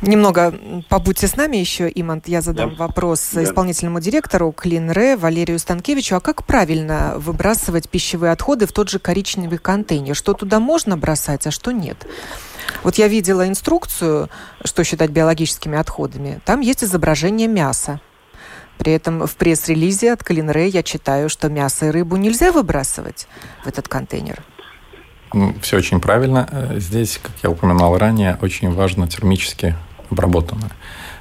Немного 0.00 0.54
побудьте 0.88 1.28
с 1.28 1.36
нами 1.36 1.58
еще, 1.58 1.90
Имант. 1.94 2.28
Я 2.28 2.40
задам 2.40 2.70
да. 2.70 2.86
вопрос 2.86 3.30
да. 3.32 3.44
исполнительному 3.44 4.00
директору 4.00 4.52
Клинре 4.52 5.16
Валерию 5.16 5.58
Станкевичу. 5.58 6.16
А 6.16 6.20
как 6.20 6.46
правильно 6.46 7.14
выбрасывать 7.18 7.90
пищевые 7.90 8.32
отходы 8.32 8.66
в 8.66 8.72
тот 8.72 8.88
же 8.88 8.98
коричневый 8.98 9.58
контейнер? 9.58 10.14
Что 10.14 10.32
туда 10.32 10.60
можно 10.60 10.96
бросать, 10.96 11.46
а 11.46 11.50
что 11.50 11.72
нет? 11.72 12.06
Вот 12.82 12.96
я 12.96 13.08
видела 13.08 13.48
инструкцию, 13.48 14.28
что 14.64 14.84
считать 14.84 15.10
биологическими 15.10 15.78
отходами. 15.78 16.40
Там 16.44 16.60
есть 16.60 16.84
изображение 16.84 17.48
мяса. 17.48 18.00
При 18.78 18.92
этом 18.92 19.26
в 19.26 19.36
пресс-релизе 19.36 20.12
от 20.12 20.24
Калинре 20.24 20.68
я 20.68 20.82
читаю, 20.82 21.28
что 21.28 21.48
мясо 21.48 21.86
и 21.86 21.90
рыбу 21.90 22.16
нельзя 22.16 22.52
выбрасывать 22.52 23.28
в 23.64 23.68
этот 23.68 23.88
контейнер. 23.88 24.42
Ну, 25.32 25.54
все 25.62 25.78
очень 25.78 26.00
правильно. 26.00 26.48
Э, 26.50 26.78
здесь, 26.78 27.18
как 27.22 27.32
я 27.42 27.50
упоминал 27.50 27.96
ранее, 27.98 28.38
очень 28.40 28.72
важно 28.72 29.08
термически 29.08 29.74
обработанное. 30.10 30.70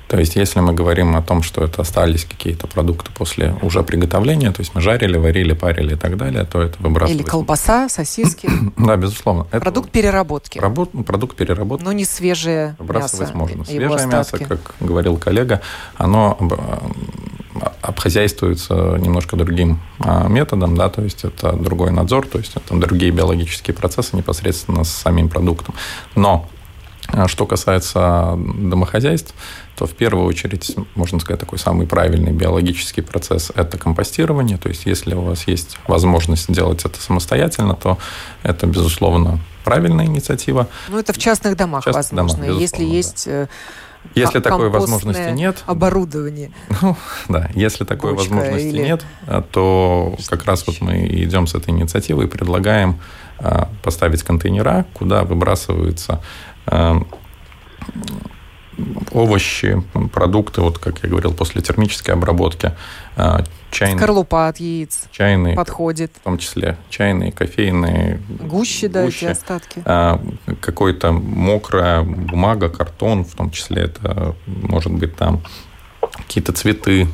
То 0.08 0.20
есть, 0.20 0.36
если 0.36 0.60
мы 0.60 0.74
говорим 0.74 1.16
о 1.16 1.22
том, 1.22 1.42
что 1.44 1.64
это 1.64 1.82
остались 1.82 2.26
какие-то 2.26 2.68
продукты 2.68 3.12
после 3.12 3.56
уже 3.62 3.84
приготовления, 3.84 4.52
то 4.52 4.62
есть 4.62 4.76
мы 4.76 4.82
жарили, 4.82 5.18
варили, 5.18 5.54
парили 5.54 5.94
и 5.94 5.98
так 5.98 6.18
далее, 6.18 6.46
то 6.46 6.62
это 6.62 6.76
выбрасывается. 6.80 7.24
Или 7.24 7.30
колбаса, 7.30 7.90
сосиски. 7.90 8.50
да, 8.78 8.96
безусловно. 8.96 9.46
Продукт 9.46 9.92
переработки. 9.92 10.60
Продукт 10.60 11.36
переработки. 11.36 11.84
Но 11.84 11.92
не 11.92 12.06
свежее 12.06 12.76
Выбрасывать 12.80 13.34
можно. 13.34 13.66
Свежее 13.66 14.08
мясо, 14.08 14.38
как 14.38 14.76
говорил 14.80 15.18
коллега, 15.18 15.62
оно 15.98 16.38
обхозяйствуется 17.82 18.98
немножко 19.00 19.36
другим 19.36 19.80
а, 20.00 20.28
методом, 20.28 20.76
да, 20.76 20.90
то 20.90 21.02
есть 21.02 21.24
это 21.24 21.54
другой 21.54 21.92
надзор, 21.92 22.28
то 22.28 22.40
есть 22.40 22.54
это 22.56 22.76
другие 22.76 23.12
биологические 23.12 23.76
процессы 23.76 24.16
непосредственно 24.16 24.84
с 24.84 24.90
самим 24.90 25.30
продуктом. 25.30 25.76
Но 26.16 26.50
а, 26.52 26.53
что 27.28 27.46
касается 27.46 28.36
домохозяйств, 28.38 29.34
то 29.76 29.86
в 29.86 29.92
первую 29.92 30.26
очередь, 30.26 30.76
можно 30.96 31.20
сказать, 31.20 31.40
такой 31.40 31.60
самый 31.60 31.88
правильный 31.88 32.32
биологический 32.32 33.02
процесс– 33.02 33.52
это 33.56 33.78
компостирование. 33.78 34.58
То 34.58 34.70
есть, 34.70 34.86
если 34.86 35.16
у 35.16 35.22
вас 35.22 35.48
есть 35.48 35.78
возможность 35.88 36.50
сделать 36.50 36.86
это 36.86 37.02
самостоятельно, 37.02 37.76
то 37.76 37.98
это, 38.44 38.68
безусловно, 38.68 39.40
правильная 39.64 40.06
инициатива. 40.06 40.68
Ну, 40.90 41.00
это 41.00 41.14
в 41.14 41.18
частных 41.18 41.58
домах, 41.58 41.84
в 41.84 41.86
частных 41.86 42.22
возможно. 42.22 42.46
Домах, 42.46 42.62
если 42.62 42.84
есть 42.84 43.26
да. 43.26 43.32
Э, 43.32 43.48
если 44.16 44.40
такой 44.40 44.70
возможности 44.70 45.32
нет, 45.32 45.64
оборудование. 45.66 46.52
Ну, 46.82 46.96
да, 47.30 47.50
если 47.56 47.86
такой 47.86 48.14
Бочка 48.14 48.34
возможности 48.34 48.68
или... 48.68 48.84
нет, 48.84 49.06
а, 49.28 49.42
то 49.42 50.16
как 50.28 50.46
раз 50.46 50.68
вот 50.68 50.82
мы 50.82 51.08
идем 51.08 51.48
с 51.48 51.56
этой 51.56 51.70
инициативой 51.70 52.26
и 52.26 52.28
предлагаем 52.28 53.00
а, 53.40 53.70
поставить 53.82 54.24
контейнера, 54.24 54.86
куда 54.94 55.24
выбрасываются 55.24 56.14
а, 56.14 56.22
овощи, 59.12 59.84
продукты, 60.12 60.62
вот 60.62 60.80
как 60.80 61.04
я 61.04 61.10
говорил, 61.10 61.34
после 61.34 61.62
термической 61.62 62.14
обработки, 62.14 62.72
а, 63.16 63.44
чайные... 63.72 63.98
Скорлупа 63.98 64.48
от 64.48 64.58
яиц 64.58 65.06
чайные, 65.12 65.56
подходит. 65.56 66.12
В 66.22 66.24
том 66.24 66.38
числе 66.38 66.78
чайные, 66.90 67.32
кофейные. 67.32 68.20
Гущи, 68.28 68.88
да, 68.88 69.04
эти 69.04 69.26
остатки. 69.26 69.82
А, 69.86 70.20
какой-то 70.62 71.12
мокрая 71.12 72.02
бумага, 72.02 72.70
картон, 72.70 73.24
в 73.26 73.36
том 73.36 73.52
числе 73.52 73.84
это 73.84 74.36
может 74.48 74.92
быть 74.92 75.16
там 75.16 75.44
какие-то 76.18 76.54
цветы, 76.54 77.08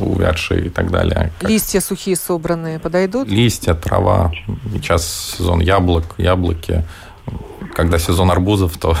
увядшие 0.00 0.66
и 0.66 0.68
так 0.70 0.90
далее. 0.90 1.32
Листья 1.40 1.80
сухие 1.80 2.16
собранные 2.16 2.78
подойдут? 2.78 3.28
Листья, 3.28 3.74
трава. 3.74 4.32
Сейчас 4.72 5.36
сезон 5.36 5.60
яблок, 5.60 6.14
яблоки, 6.18 6.84
когда 7.76 7.98
сезон 7.98 8.30
арбузов, 8.30 8.78
то 8.78 8.96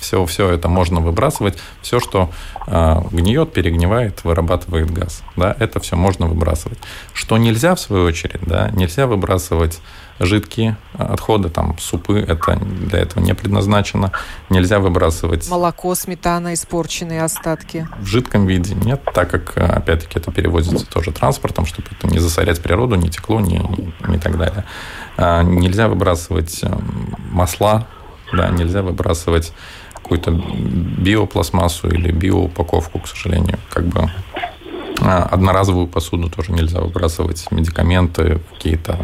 все, 0.00 0.24
все 0.26 0.50
это 0.50 0.68
можно 0.68 1.00
выбрасывать. 1.00 1.58
Все, 1.82 2.00
что 2.00 2.30
э, 2.66 2.96
гниет, 3.10 3.52
перегнивает, 3.52 4.24
вырабатывает 4.24 4.90
газ. 4.90 5.22
Да, 5.36 5.56
это 5.58 5.80
все 5.80 5.96
можно 5.96 6.26
выбрасывать. 6.26 6.78
Что 7.12 7.38
нельзя, 7.38 7.74
в 7.74 7.80
свою 7.80 8.04
очередь, 8.04 8.42
да, 8.42 8.70
нельзя 8.70 9.06
выбрасывать 9.06 9.80
жидкие 10.18 10.76
отходы, 10.94 11.48
там, 11.48 11.76
супы, 11.78 12.20
это 12.20 12.56
для 12.56 13.00
этого 13.00 13.22
не 13.22 13.34
предназначено. 13.34 14.12
Нельзя 14.50 14.78
выбрасывать... 14.78 15.48
Молоко, 15.50 15.94
сметана, 15.94 16.54
испорченные 16.54 17.22
остатки. 17.22 17.88
В 17.98 18.06
жидком 18.06 18.46
виде 18.46 18.74
нет, 18.74 19.02
так 19.14 19.30
как, 19.30 19.56
опять-таки, 19.56 20.18
это 20.18 20.30
перевозится 20.30 20.86
тоже 20.86 21.12
транспортом, 21.12 21.66
чтобы 21.66 21.88
это 21.90 22.06
не 22.08 22.18
засорять 22.18 22.60
природу, 22.62 22.94
не 22.94 23.10
текло, 23.10 23.40
не, 23.40 23.58
не, 24.06 24.16
и 24.16 24.18
так 24.18 24.38
далее. 24.38 24.64
А, 25.16 25.42
нельзя 25.42 25.88
выбрасывать 25.88 26.60
э, 26.62 26.72
масла, 27.30 27.86
да, 28.32 28.50
нельзя 28.50 28.82
выбрасывать 28.82 29.52
какую-то 29.94 30.30
биопластмассу 30.32 31.88
или 31.88 32.10
биоупаковку, 32.10 32.98
к 32.98 33.06
сожалению. 33.08 33.58
Как 33.70 33.84
бы 33.84 34.10
а, 35.00 35.24
одноразовую 35.24 35.86
посуду 35.86 36.28
тоже 36.28 36.52
нельзя 36.52 36.80
выбрасывать, 36.80 37.46
медикаменты, 37.50 38.40
какие-то 38.52 38.98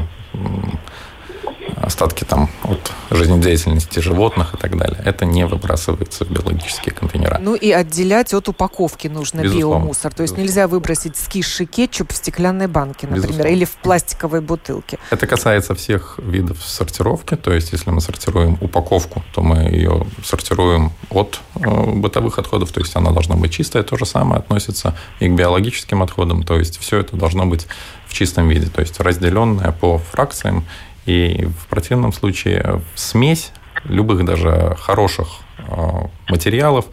остатки 1.88 2.24
там 2.24 2.48
от 2.62 2.92
жизнедеятельности 3.10 3.98
животных 4.00 4.54
и 4.54 4.56
так 4.56 4.76
далее. 4.76 5.00
Это 5.04 5.24
не 5.24 5.44
выбрасывается 5.46 6.24
в 6.24 6.30
биологические 6.30 6.94
контейнера. 6.94 7.38
Ну 7.40 7.54
и 7.54 7.70
отделять 7.72 8.32
от 8.34 8.48
упаковки 8.48 9.08
нужно 9.08 9.40
Безусловно. 9.40 9.80
биомусор. 9.80 10.14
То 10.14 10.22
есть 10.22 10.34
Безусловно. 10.34 10.42
нельзя 10.42 10.68
выбросить 10.68 11.16
скисший 11.16 11.66
кетчуп 11.66 12.12
в 12.12 12.16
стеклянной 12.16 12.66
банке, 12.66 13.06
например, 13.06 13.28
Безусловно. 13.28 13.52
или 13.52 13.64
в 13.64 13.76
пластиковой 13.76 14.40
бутылке. 14.40 14.98
Это 15.10 15.26
касается 15.26 15.74
всех 15.74 16.18
видов 16.18 16.62
сортировки. 16.62 17.36
То 17.36 17.52
есть 17.52 17.72
если 17.72 17.90
мы 17.90 18.00
сортируем 18.00 18.58
упаковку, 18.60 19.22
то 19.34 19.42
мы 19.42 19.70
ее 19.70 20.06
сортируем 20.24 20.92
от 21.10 21.40
э, 21.56 21.92
бытовых 21.94 22.38
отходов, 22.38 22.72
то 22.72 22.80
есть 22.80 22.94
она 22.96 23.10
должна 23.10 23.36
быть 23.36 23.52
чистая. 23.52 23.82
То 23.82 23.96
же 23.96 24.06
самое 24.06 24.38
относится 24.40 24.94
и 25.20 25.28
к 25.28 25.32
биологическим 25.32 26.02
отходам. 26.02 26.42
То 26.42 26.56
есть 26.58 26.78
все 26.78 26.98
это 26.98 27.16
должно 27.16 27.46
быть 27.46 27.66
в 28.06 28.14
чистом 28.14 28.48
виде, 28.48 28.66
то 28.68 28.80
есть 28.80 29.00
разделенное 29.00 29.72
по 29.72 29.98
фракциям 29.98 30.64
и 31.08 31.46
в 31.46 31.66
противном 31.68 32.12
случае 32.12 32.82
смесь 32.94 33.52
любых 33.84 34.24
даже 34.26 34.76
хороших 34.78 35.28
а, 35.66 36.10
материалов 36.28 36.84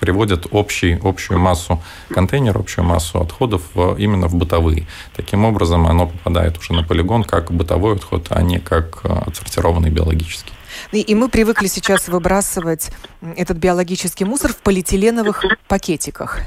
приводит 0.00 0.46
общий, 0.50 0.98
общую 1.02 1.40
массу 1.40 1.82
контейнера, 2.10 2.58
общую 2.58 2.84
массу 2.84 3.20
отходов 3.20 3.62
в, 3.74 3.96
именно 3.96 4.28
в 4.28 4.34
бытовые. 4.34 4.86
Таким 5.14 5.44
образом, 5.44 5.86
оно 5.86 6.08
попадает 6.08 6.58
уже 6.58 6.72
на 6.74 6.84
полигон 6.84 7.24
как 7.24 7.50
бытовой 7.50 7.96
отход, 7.96 8.26
а 8.30 8.42
не 8.42 8.60
как 8.60 9.00
а, 9.02 9.24
отсортированный 9.26 9.90
биологический. 9.90 10.52
И 10.92 11.14
мы 11.14 11.28
привыкли 11.28 11.66
сейчас 11.66 12.06
выбрасывать 12.06 12.90
этот 13.36 13.56
биологический 13.56 14.24
мусор 14.24 14.52
в 14.52 14.58
полиэтиленовых 14.58 15.44
пакетиках 15.66 16.42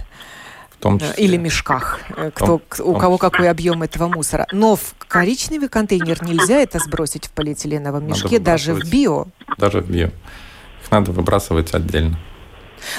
том 0.79 0.97
э, 0.97 0.99
числе. 0.99 1.23
Или 1.23 1.37
мешках, 1.37 1.99
э, 2.15 2.31
кто, 2.33 2.59
том, 2.59 2.87
у 2.87 2.97
кого 2.97 3.17
какой 3.17 3.49
объем 3.49 3.83
этого 3.83 4.07
мусора. 4.07 4.47
Но 4.51 4.75
в 4.75 4.95
коричневый 5.07 5.69
контейнер 5.69 6.23
нельзя 6.23 6.57
это 6.57 6.79
сбросить 6.79 7.27
в 7.27 7.31
полиэтиленовом 7.31 8.07
мешке, 8.07 8.39
даже 8.39 8.73
в 8.73 8.89
био. 8.89 9.27
Даже 9.57 9.81
в 9.81 9.89
био. 9.89 10.07
Их 10.07 10.91
надо 10.91 11.11
выбрасывать 11.11 11.73
отдельно. 11.73 12.17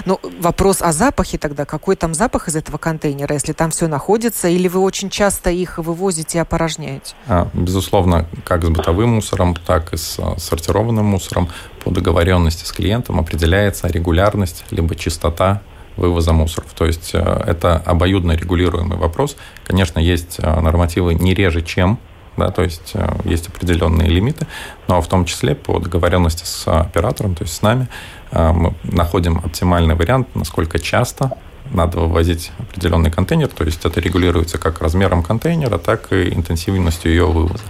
Ну, 0.05 0.21
вопрос 0.41 0.83
о 0.83 0.93
запахе 0.93 1.39
тогда. 1.39 1.65
Какой 1.65 1.97
там 1.97 2.15
запах 2.15 2.49
из 2.49 2.57
этого 2.57 2.79
контейнера, 2.79 3.35
если 3.35 3.53
там 3.53 3.71
все 3.71 3.87
находится, 3.87 4.49
или 4.49 4.69
вы 4.69 4.81
очень 4.81 5.11
часто 5.11 5.51
их 5.51 5.79
вывозите 5.79 6.39
и 6.39 6.41
опорожняете? 6.41 7.15
А, 7.27 7.49
безусловно, 7.55 8.27
как 8.45 8.65
с 8.65 8.69
бытовым 8.69 9.15
мусором, 9.15 9.55
так 9.55 9.93
и 9.93 9.97
с 9.97 10.19
а, 10.19 10.39
сортированным 10.39 11.05
мусором 11.05 11.49
по 11.83 11.91
договоренности 11.91 12.65
с 12.65 12.73
клиентом 12.73 13.19
определяется 13.19 13.89
регулярность 13.89 14.65
либо 14.71 14.95
чистота 14.95 15.63
вывоза 16.01 16.33
мусоров. 16.33 16.73
То 16.75 16.87
есть 16.87 17.11
э, 17.15 17.45
это 17.47 17.77
обоюдно 17.77 18.33
регулируемый 18.33 18.99
вопрос. 18.99 19.37
Конечно, 19.65 20.01
есть 20.01 20.37
э, 20.39 20.61
нормативы 20.61 21.15
не 21.15 21.35
реже, 21.35 21.63
чем 21.63 21.99
да, 22.37 22.51
то 22.51 22.63
есть 22.63 22.93
э, 22.95 23.07
есть 23.25 23.49
определенные 23.49 24.09
лимиты, 24.09 24.47
но 24.89 25.01
в 25.03 25.09
том 25.09 25.25
числе 25.25 25.55
по 25.55 25.79
договоренности 25.79 26.45
с 26.45 26.67
оператором, 26.67 27.35
то 27.35 27.45
есть 27.45 27.55
с 27.55 27.63
нами, 27.63 27.89
мы 28.33 28.75
находим 28.85 29.39
оптимальный 29.39 29.97
вариант, 29.97 30.29
насколько 30.37 30.79
часто 30.79 31.33
надо 31.73 31.99
вывозить 31.99 32.53
определенный 32.59 33.11
контейнер, 33.11 33.49
то 33.49 33.65
есть 33.65 33.85
это 33.85 34.01
регулируется 34.01 34.57
как 34.57 34.81
размером 34.81 35.25
контейнера, 35.25 35.79
так 35.79 36.13
и 36.13 36.33
интенсивностью 36.33 37.11
ее 37.11 37.27
вывоза. 37.27 37.65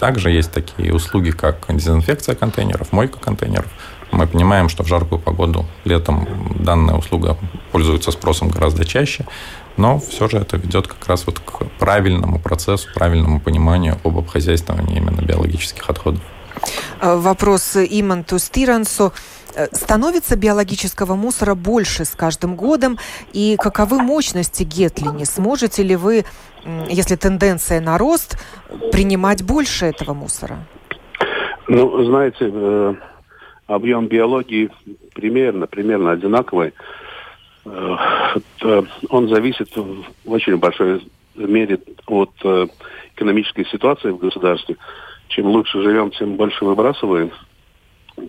Также 0.00 0.30
есть 0.30 0.50
такие 0.50 0.92
услуги, 0.92 1.30
как 1.30 1.66
дезинфекция 1.68 2.34
контейнеров, 2.34 2.90
мойка 2.90 3.20
контейнеров. 3.20 3.70
Мы 4.12 4.26
понимаем, 4.26 4.68
что 4.68 4.82
в 4.82 4.88
жаркую 4.88 5.20
погоду 5.20 5.66
летом 5.84 6.26
данная 6.58 6.94
услуга 6.94 7.36
пользуется 7.72 8.10
спросом 8.10 8.48
гораздо 8.48 8.84
чаще, 8.84 9.24
но 9.76 9.98
все 9.98 10.28
же 10.28 10.38
это 10.38 10.56
ведет 10.56 10.88
как 10.88 11.06
раз 11.08 11.26
вот 11.26 11.38
к 11.38 11.64
правильному 11.78 12.38
процессу, 12.38 12.88
правильному 12.94 13.40
пониманию 13.40 13.98
об 14.04 14.18
обхозяйствовании 14.18 14.96
именно 14.96 15.20
биологических 15.20 15.88
отходов. 15.88 16.22
Э, 17.00 17.16
вопрос 17.16 17.76
Иманту 17.76 18.38
Стирансу. 18.38 19.12
Э, 19.54 19.66
становится 19.72 20.36
биологического 20.36 21.14
мусора 21.14 21.54
больше 21.54 22.04
с 22.04 22.10
каждым 22.10 22.56
годом? 22.56 22.98
И 23.32 23.56
каковы 23.58 24.02
мощности 24.02 24.64
Гетлини? 24.64 25.24
Сможете 25.24 25.82
ли 25.82 25.96
вы, 25.96 26.24
если 26.88 27.16
тенденция 27.16 27.80
на 27.80 27.98
рост, 27.98 28.38
принимать 28.92 29.42
больше 29.42 29.86
этого 29.86 30.14
мусора? 30.14 30.58
Ну, 31.68 32.04
знаете, 32.04 32.50
э, 32.52 32.94
объем 33.74 34.08
биологии 34.08 34.70
примерно, 35.14 35.66
примерно 35.66 36.12
одинаковый. 36.12 36.72
Э, 37.64 38.82
он 39.08 39.28
зависит 39.28 39.74
в 39.76 40.04
очень 40.26 40.56
большой 40.56 41.02
мере 41.36 41.78
от 42.06 42.30
э, 42.44 42.66
экономической 43.14 43.64
ситуации 43.66 44.10
в 44.10 44.18
государстве. 44.18 44.76
Чем 45.28 45.46
лучше 45.46 45.82
живем, 45.82 46.10
тем 46.10 46.36
больше 46.36 46.64
выбрасываем. 46.64 47.30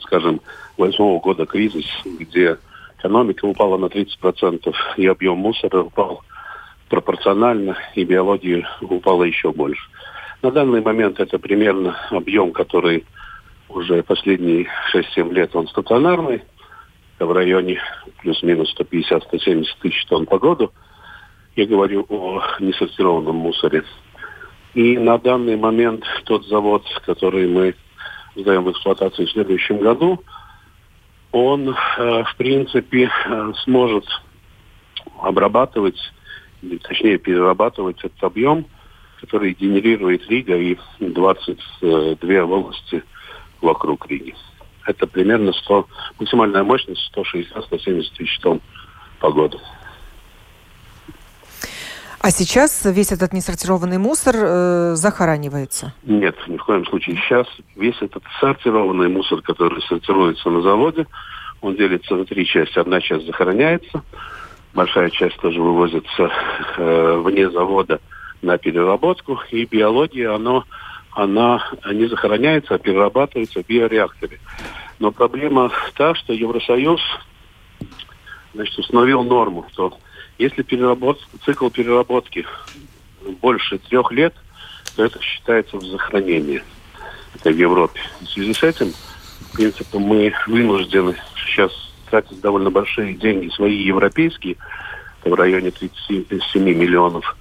Скажем, 0.01 0.41
восьмого 0.77 1.19
года 1.19 1.45
кризис, 1.45 1.85
где 2.05 2.57
экономика 2.99 3.45
упала 3.45 3.77
на 3.77 3.85
30%, 3.85 4.73
и 4.97 5.07
объем 5.07 5.37
мусора 5.37 5.81
упал 5.81 6.21
пропорционально, 6.87 7.77
и 7.95 8.03
биология 8.03 8.69
упала 8.81 9.23
еще 9.23 9.51
больше. 9.51 9.81
На 10.43 10.51
данный 10.51 10.81
момент 10.81 11.19
это 11.19 11.39
примерно 11.39 11.97
объем, 12.11 12.51
который 12.51 13.05
уже 13.75 14.03
последние 14.03 14.67
6-7 14.93 15.33
лет 15.33 15.55
он 15.55 15.67
стационарный, 15.67 16.43
в 17.19 17.31
районе 17.31 17.79
плюс-минус 18.21 18.73
150-170 18.79 19.65
тысяч 19.81 20.05
тонн 20.05 20.25
по 20.25 20.39
году. 20.39 20.71
Я 21.55 21.65
говорю 21.67 22.05
о 22.09 22.41
несортированном 22.59 23.35
мусоре. 23.35 23.83
И 24.73 24.97
на 24.97 25.17
данный 25.17 25.57
момент 25.57 26.03
тот 26.23 26.45
завод, 26.47 26.83
который 27.05 27.47
мы 27.47 27.75
сдаем 28.35 28.63
в 28.63 28.71
эксплуатацию 28.71 29.27
в 29.27 29.31
следующем 29.31 29.79
году, 29.79 30.23
он, 31.31 31.69
э, 31.69 32.23
в 32.23 32.35
принципе, 32.37 33.09
э, 33.09 33.53
сможет 33.63 34.05
обрабатывать, 35.19 35.99
точнее 36.83 37.17
перерабатывать 37.17 37.99
этот 37.99 38.23
объем, 38.23 38.65
который 39.19 39.53
генерирует 39.53 40.27
Рига 40.29 40.57
и 40.57 40.77
22 40.99 42.45
области 42.45 43.03
вокруг 43.61 44.07
Риги. 44.07 44.35
Это 44.85 45.07
примерно 45.07 45.53
100, 45.53 45.87
максимальная 46.19 46.63
мощность 46.63 47.11
160-170 47.15 48.03
тысяч 48.17 48.39
тонн 48.39 48.61
по 49.19 49.31
году. 49.31 49.59
А 52.23 52.29
сейчас 52.29 52.85
весь 52.85 53.11
этот 53.11 53.33
несортированный 53.33 53.97
мусор 53.97 54.35
э, 54.37 54.91
захоранивается? 54.95 55.93
Нет, 56.03 56.35
ни 56.47 56.55
в 56.57 56.63
коем 56.63 56.85
случае. 56.85 57.15
Сейчас 57.15 57.47
весь 57.75 57.99
этот 57.99 58.23
сортированный 58.39 59.09
мусор, 59.09 59.41
который 59.41 59.81
сортируется 59.81 60.51
на 60.51 60.61
заводе, 60.61 61.07
он 61.61 61.75
делится 61.75 62.13
на 62.13 62.25
три 62.25 62.45
части. 62.45 62.77
Одна 62.77 63.01
часть 63.01 63.25
захороняется, 63.25 64.03
большая 64.75 65.09
часть 65.09 65.37
тоже 65.37 65.59
вывозится 65.59 66.31
э, 66.77 67.21
вне 67.23 67.49
завода 67.49 67.99
на 68.43 68.59
переработку, 68.59 69.39
и 69.49 69.65
биология, 69.65 70.33
оно 70.33 70.65
она 71.11 71.63
не 71.91 72.07
захороняется, 72.07 72.75
а 72.75 72.79
перерабатывается 72.79 73.61
в 73.61 73.67
биореакторе. 73.67 74.39
Но 74.99 75.11
проблема 75.11 75.71
та, 75.95 76.15
что 76.15 76.33
Евросоюз 76.33 77.01
значит, 78.53 78.77
установил 78.77 79.23
норму, 79.23 79.65
что 79.71 79.97
если 80.37 80.63
переработ... 80.63 81.19
цикл 81.45 81.69
переработки 81.69 82.45
больше 83.41 83.77
трех 83.77 84.11
лет, 84.11 84.33
то 84.95 85.03
это 85.03 85.21
считается 85.21 85.77
в 85.77 85.83
захоронении. 85.83 86.63
Это 87.35 87.51
в 87.51 87.57
Европе. 87.57 88.01
В 88.21 88.25
связи 88.27 88.53
с 88.53 88.63
этим, 88.63 88.91
в 88.91 89.53
принципе, 89.53 89.97
мы 89.97 90.33
вынуждены 90.47 91.15
сейчас 91.35 91.71
тратить 92.09 92.41
довольно 92.41 92.69
большие 92.69 93.13
деньги, 93.13 93.49
свои 93.49 93.75
европейские, 93.83 94.57
в 95.23 95.33
районе 95.33 95.71
37 95.71 96.63
миллионов 96.63 97.37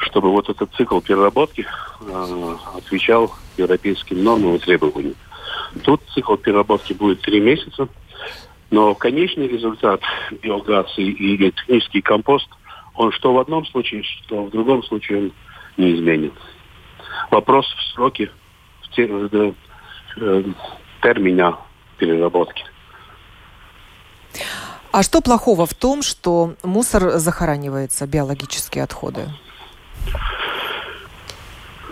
чтобы 0.00 0.30
вот 0.30 0.48
этот 0.48 0.74
цикл 0.74 1.00
переработки 1.00 1.66
э, 2.00 2.56
отвечал 2.74 3.32
европейским 3.56 4.22
нормам 4.22 4.56
и 4.56 4.58
требованиям. 4.58 5.14
Тут 5.84 6.02
цикл 6.14 6.36
переработки 6.36 6.92
будет 6.92 7.20
три 7.20 7.40
месяца, 7.40 7.88
но 8.70 8.94
конечный 8.94 9.48
результат 9.48 10.00
биогаз 10.42 10.86
и, 10.96 11.52
технический 11.52 12.00
компост, 12.00 12.48
он 12.94 13.12
что 13.12 13.32
в 13.32 13.38
одном 13.38 13.66
случае, 13.66 14.02
что 14.02 14.44
в 14.44 14.50
другом 14.50 14.82
случае 14.84 15.18
он 15.18 15.32
не 15.76 15.94
изменит. 15.94 16.32
Вопрос 17.30 17.66
в 17.66 17.94
сроке, 17.94 18.30
в, 18.82 18.94
те, 18.94 19.06
в 19.06 19.54
э, 20.16 20.44
термина 21.02 21.58
переработки. 21.98 22.64
А 24.92 25.02
что 25.02 25.20
плохого 25.20 25.66
в 25.66 25.74
том, 25.74 26.02
что 26.02 26.54
мусор 26.62 27.18
захоранивается, 27.18 28.06
биологические 28.06 28.84
отходы? 28.84 29.28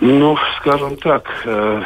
Ну, 0.01 0.37
скажем 0.59 0.97
так, 0.97 1.31
э, 1.45 1.81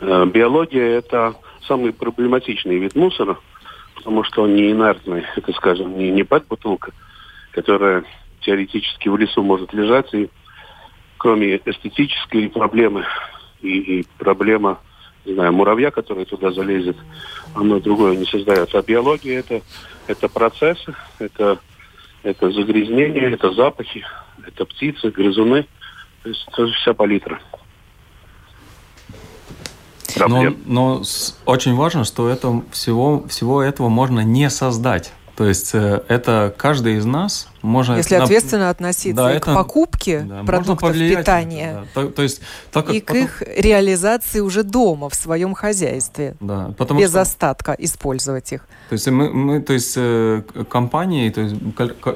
э, 0.00 0.26
биология 0.26 0.98
это 0.98 1.34
самый 1.66 1.92
проблематичный 1.92 2.78
вид 2.78 2.94
мусора, 2.94 3.36
потому 3.96 4.22
что 4.24 4.42
он 4.42 4.54
не 4.54 4.70
инертный. 4.70 5.24
Это, 5.36 5.52
скажем, 5.52 5.98
не, 5.98 6.10
не 6.10 6.22
пэт-бутылка, 6.22 6.92
которая 7.50 8.04
теоретически 8.40 9.08
в 9.08 9.16
лесу 9.16 9.42
может 9.42 9.72
лежать, 9.72 10.14
и 10.14 10.30
кроме 11.18 11.56
эстетической 11.56 12.48
проблемы 12.48 13.04
и, 13.60 14.00
и 14.00 14.06
проблема, 14.18 14.78
не 15.24 15.34
знаю, 15.34 15.52
муравья, 15.52 15.90
который 15.90 16.24
туда 16.26 16.52
залезет, 16.52 16.96
оно 17.54 17.80
другое 17.80 18.16
не 18.16 18.26
создается. 18.26 18.78
А 18.78 18.82
биология 18.82 19.40
это, 19.40 19.62
это 20.06 20.28
процессы, 20.28 20.94
это, 21.18 21.58
это 22.22 22.50
загрязнение, 22.50 23.32
это 23.32 23.52
запахи, 23.52 24.04
это 24.56 24.64
птицы, 24.64 25.10
грызуны. 25.10 25.66
То 26.22 26.30
есть 26.30 26.44
это 26.48 26.66
вся 26.72 26.94
палитра. 26.94 27.40
Но, 30.16 30.54
но 30.64 31.02
очень 31.44 31.74
важно, 31.74 32.04
что 32.04 32.28
это 32.28 32.62
всего, 32.72 33.26
всего 33.28 33.62
этого 33.62 33.88
можно 33.88 34.20
не 34.20 34.48
создать. 34.48 35.12
То 35.36 35.44
есть 35.44 35.74
э, 35.74 36.02
это 36.08 36.54
каждый 36.56 36.96
из 36.96 37.04
нас 37.04 37.48
может... 37.66 37.96
Если 37.96 38.14
ответственно 38.14 38.70
относиться 38.70 39.22
да, 39.22 39.32
и 39.32 39.36
это, 39.36 39.52
к 39.52 39.54
покупке 39.54 40.20
да, 40.20 40.42
продуктов 40.44 40.92
питания, 40.92 41.84
да. 41.94 42.02
то, 42.02 42.08
то 42.08 42.22
есть, 42.22 42.40
так 42.72 42.90
и 42.90 43.00
потом... 43.00 43.16
к 43.16 43.24
их 43.24 43.42
реализации 43.56 44.40
уже 44.40 44.62
дома, 44.62 45.08
в 45.08 45.14
своем 45.14 45.54
хозяйстве, 45.54 46.36
да, 46.40 46.72
потому 46.78 47.00
без 47.00 47.10
что... 47.10 47.20
остатка 47.20 47.76
использовать 47.78 48.52
их. 48.52 48.66
То 48.88 48.92
есть, 48.92 49.08
мы, 49.08 49.30
мы, 49.30 49.60
то 49.60 49.72
есть 49.72 49.94
э, 49.96 50.42
компании, 50.70 51.28
то 51.30 51.40
есть 51.40 51.56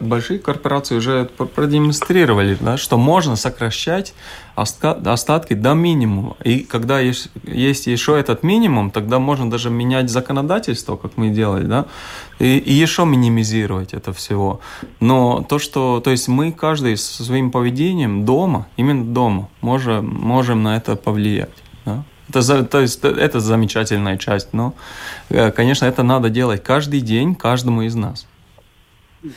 большие 0.01 0.39
корпорации 0.39 0.97
уже 0.97 1.25
продемонстрировали, 1.27 2.57
да, 2.61 2.77
что 2.77 2.97
можно 2.97 3.37
сокращать 3.37 4.15
остатки 4.55 5.55
до 5.55 5.75
минимума. 5.75 6.37
И 6.45 6.61
когда 6.61 7.01
есть, 7.01 7.31
есть 7.45 7.87
еще 7.87 8.19
этот 8.19 8.43
минимум, 8.43 8.91
тогда 8.91 9.19
можно 9.19 9.51
даже 9.51 9.71
менять 9.71 10.11
законодательство, 10.11 10.97
как 10.97 11.17
мы 11.17 11.31
делали, 11.31 11.65
да, 11.65 11.87
и, 12.39 12.59
и 12.59 12.73
еще 12.73 13.05
минимизировать 13.05 13.95
это 13.95 14.13
всего. 14.13 14.61
Но 15.01 15.45
то, 15.49 15.59
что, 15.59 16.01
то 16.01 16.11
есть 16.11 16.29
мы 16.29 16.53
каждый 16.53 16.97
со 16.97 17.25
своим 17.25 17.51
поведением 17.51 18.25
дома, 18.25 18.67
именно 18.77 19.05
дома, 19.05 19.49
можем, 19.61 20.07
можем 20.07 20.63
на 20.63 20.77
это 20.77 20.97
повлиять. 20.97 21.51
Да? 21.85 22.05
Это, 22.29 22.65
то 22.65 22.81
есть, 22.81 23.05
это 23.05 23.41
замечательная 23.41 24.17
часть, 24.17 24.53
но, 24.53 24.75
э, 25.29 25.51
конечно, 25.51 25.87
это 25.87 26.03
надо 26.03 26.31
делать 26.31 26.63
каждый 26.63 27.01
день 27.01 27.35
каждому 27.35 27.83
из 27.83 27.95
нас. 27.95 28.27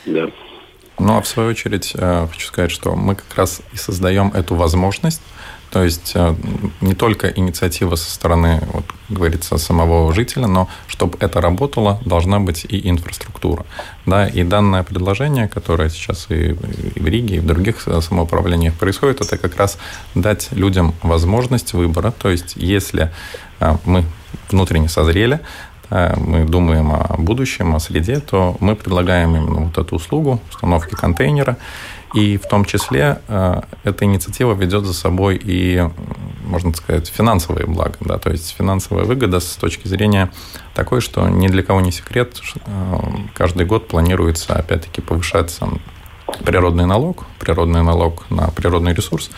Да. 0.06 0.30
Ну, 0.98 1.16
а 1.16 1.22
в 1.22 1.26
свою 1.26 1.50
очередь, 1.50 1.92
э, 1.94 2.26
хочу 2.30 2.46
сказать, 2.46 2.70
что 2.70 2.94
мы 2.94 3.14
как 3.14 3.34
раз 3.36 3.60
и 3.72 3.76
создаем 3.76 4.28
эту 4.34 4.54
возможность 4.54 5.22
то 5.74 5.82
есть 5.82 6.12
э, 6.14 6.36
не 6.82 6.94
только 6.94 7.26
инициатива 7.26 7.96
со 7.96 8.08
стороны, 8.08 8.62
вот, 8.72 8.84
говорится, 9.08 9.58
самого 9.58 10.14
жителя, 10.14 10.46
но 10.46 10.68
чтобы 10.86 11.18
это 11.18 11.40
работало, 11.40 12.00
должна 12.04 12.38
быть 12.38 12.64
и 12.64 12.88
инфраструктура. 12.88 13.66
Да, 14.06 14.28
и 14.28 14.44
данное 14.44 14.84
предложение, 14.84 15.48
которое 15.48 15.88
сейчас 15.88 16.26
и 16.28 16.52
в 16.52 17.04
Риге, 17.04 17.36
и 17.36 17.38
в 17.40 17.46
других 17.46 17.80
самоуправлениях 17.80 18.74
происходит, 18.74 19.20
это 19.20 19.36
как 19.36 19.56
раз 19.56 19.76
дать 20.14 20.48
людям 20.52 20.94
возможность 21.02 21.72
выбора. 21.72 22.12
То 22.12 22.30
есть 22.30 22.52
если 22.54 23.10
э, 23.58 23.76
мы 23.84 24.04
внутренне 24.50 24.88
созрели, 24.88 25.40
мы 25.90 26.44
думаем 26.44 26.92
о 26.92 27.16
будущем, 27.18 27.74
о 27.74 27.80
среде, 27.80 28.20
то 28.20 28.56
мы 28.60 28.74
предлагаем 28.74 29.36
именно 29.36 29.66
вот 29.66 29.78
эту 29.78 29.96
услугу 29.96 30.40
установки 30.50 30.94
контейнера. 30.94 31.56
И 32.14 32.36
в 32.36 32.46
том 32.46 32.64
числе 32.64 33.18
э, 33.26 33.60
эта 33.82 34.04
инициатива 34.04 34.54
ведет 34.54 34.84
за 34.84 34.94
собой 34.94 35.40
и, 35.42 35.84
можно 36.44 36.72
сказать, 36.72 37.08
финансовые 37.08 37.66
блага. 37.66 37.96
Да? 38.00 38.18
То 38.18 38.30
есть 38.30 38.54
финансовая 38.56 39.04
выгода 39.04 39.40
с 39.40 39.56
точки 39.56 39.88
зрения 39.88 40.30
такой, 40.74 41.00
что 41.00 41.28
ни 41.28 41.48
для 41.48 41.64
кого 41.64 41.80
не 41.80 41.90
секрет, 41.90 42.40
э, 42.54 42.98
каждый 43.34 43.66
год 43.66 43.88
планируется, 43.88 44.54
опять-таки, 44.54 45.00
повышаться 45.00 45.68
природный 46.44 46.86
налог, 46.86 47.24
природный 47.40 47.82
налог 47.82 48.30
на 48.30 48.48
природный 48.48 48.94
ресурс, 48.94 49.30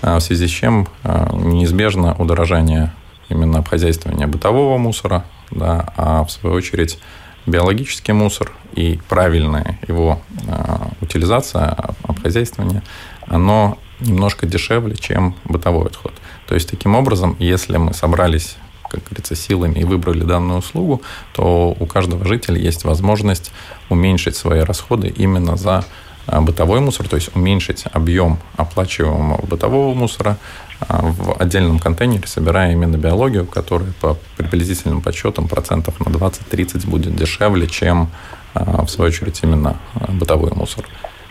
в 0.00 0.20
связи 0.20 0.46
с 0.46 0.50
чем 0.50 0.86
неизбежно 1.02 2.14
удорожание 2.14 2.92
именно 3.28 3.58
обхозяйствования 3.58 4.26
бытового 4.26 4.78
мусора, 4.78 5.24
да, 5.50 5.92
а 5.96 6.24
в 6.24 6.30
свою 6.30 6.56
очередь 6.56 6.98
биологический 7.46 8.12
мусор 8.12 8.52
и 8.74 9.00
правильная 9.08 9.78
его 9.88 10.20
а, 10.46 10.90
утилизация, 11.00 11.76
обхозяйствование, 12.02 12.82
оно 13.26 13.78
немножко 14.00 14.46
дешевле, 14.46 14.96
чем 14.96 15.34
бытовой 15.44 15.86
отход. 15.86 16.12
То 16.46 16.54
есть, 16.54 16.70
таким 16.70 16.94
образом, 16.94 17.36
если 17.38 17.76
мы 17.76 17.94
собрались 17.94 18.56
как 18.88 19.04
говорится, 19.04 19.36
силами 19.36 19.80
и 19.80 19.84
выбрали 19.84 20.22
данную 20.24 20.60
услугу, 20.60 21.02
то 21.34 21.76
у 21.78 21.84
каждого 21.84 22.24
жителя 22.24 22.58
есть 22.58 22.84
возможность 22.84 23.52
уменьшить 23.90 24.34
свои 24.34 24.60
расходы 24.60 25.08
именно 25.08 25.58
за 25.58 25.84
а, 26.26 26.40
бытовой 26.40 26.80
мусор, 26.80 27.08
то 27.08 27.16
есть 27.16 27.34
уменьшить 27.34 27.84
объем 27.92 28.38
оплачиваемого 28.56 29.44
бытового 29.46 29.94
мусора, 29.94 30.38
в 30.80 31.40
отдельном 31.40 31.78
контейнере, 31.78 32.26
собирая 32.26 32.72
именно 32.72 32.96
биологию, 32.96 33.46
которая 33.46 33.92
по 34.00 34.16
приблизительным 34.36 35.02
подсчетам 35.02 35.48
процентов 35.48 35.98
на 36.00 36.10
20-30 36.10 36.88
будет 36.88 37.16
дешевле, 37.16 37.66
чем, 37.66 38.10
а, 38.54 38.84
в 38.84 38.88
свою 38.88 39.10
очередь, 39.10 39.40
именно 39.42 39.76
а, 39.94 40.12
бытовой 40.12 40.52
мусор. 40.52 40.84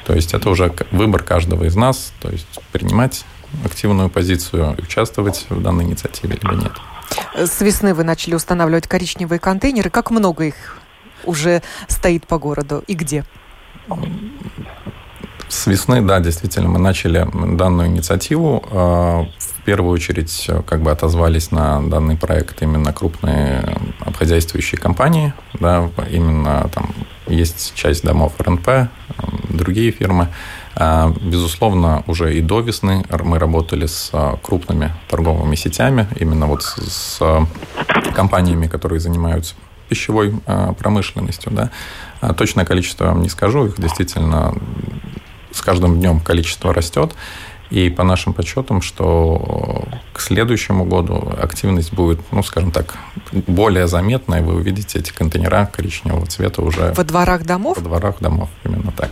То 0.06 0.14
есть 0.14 0.34
это 0.34 0.50
уже 0.50 0.74
выбор 0.92 1.24
каждого 1.24 1.64
из 1.64 1.76
нас, 1.76 2.14
то 2.20 2.30
есть 2.30 2.48
принимать 2.72 3.26
активную 3.64 4.10
позицию 4.10 4.76
и 4.78 4.82
участвовать 4.82 5.46
в 5.50 5.62
данной 5.62 5.86
инициативе 5.86 6.38
или 6.42 6.56
нет. 6.56 6.74
С 7.36 7.62
весны 7.62 7.94
вы 7.94 8.04
начали 8.04 8.36
устанавливать 8.36 8.88
коричневые 8.88 9.40
контейнеры. 9.40 9.90
Как 9.90 10.12
много 10.12 10.46
их 10.46 10.78
уже 11.24 11.62
стоит 11.88 12.28
по 12.28 12.38
городу 12.38 12.84
и 12.88 12.94
где? 12.94 13.24
С 15.50 15.67
весны, 15.67 16.02
да, 16.02 16.19
действительно, 16.19 16.67
мы 16.67 16.80
начали 16.80 17.28
данную 17.56 17.88
инициативу. 17.88 18.63
А, 18.69 19.28
в 19.38 19.63
первую 19.63 19.91
очередь 19.91 20.50
как 20.65 20.82
бы 20.82 20.91
отозвались 20.91 21.52
на 21.52 21.82
данный 21.82 22.17
проект 22.17 22.62
именно 22.62 22.91
крупные 22.93 23.78
обхозяйствующие 24.02 24.80
компании. 24.80 25.34
Да, 25.60 25.89
именно 26.10 26.69
там 26.73 26.93
есть 27.28 27.73
часть 27.76 28.04
домов 28.04 28.34
РНП, 28.39 28.89
другие 29.50 29.91
фирмы. 29.91 30.28
А, 30.76 31.13
безусловно, 31.21 32.04
уже 32.08 32.36
и 32.38 32.41
до 32.41 32.60
весны 32.60 33.06
мы 33.10 33.39
работали 33.39 33.86
с 33.86 34.12
крупными 34.43 34.91
торговыми 35.10 35.56
сетями, 35.56 36.08
именно 36.19 36.45
вот 36.47 36.63
с 36.63 37.21
компаниями, 38.13 38.67
которые 38.67 39.00
занимаются 39.00 39.56
пищевой 39.89 40.36
промышленностью. 40.78 41.52
Да. 41.54 41.71
А 42.19 42.34
точное 42.34 42.65
количество 42.65 43.06
вам 43.06 43.21
не 43.21 43.30
скажу, 43.30 43.67
их 43.67 43.80
действительно 43.80 44.54
с 45.52 45.62
каждым 45.62 46.00
днем 46.00 46.20
количество 46.20 46.74
растет. 46.74 47.14
И 47.70 47.90
по 47.90 48.04
нашим 48.04 48.34
подсчетам, 48.34 48.82
что 48.82 49.84
к 50.14 50.22
следующему 50.22 50.86
году 50.86 51.34
активность 51.38 51.92
будет, 51.92 52.20
ну, 52.32 52.42
скажем 52.42 52.72
так, 52.72 52.96
более 53.32 53.88
заметная. 53.88 54.42
Вы 54.42 54.56
увидите 54.56 55.00
эти 55.00 55.12
контейнера 55.12 55.66
коричневого 55.66 56.26
цвета 56.28 56.62
уже... 56.62 56.94
Во 56.94 57.04
дворах 57.04 57.44
домов? 57.44 57.78
Во 57.78 57.84
дворах 57.84 58.16
домов, 58.22 58.50
именно 58.64 58.94
так. 58.94 59.12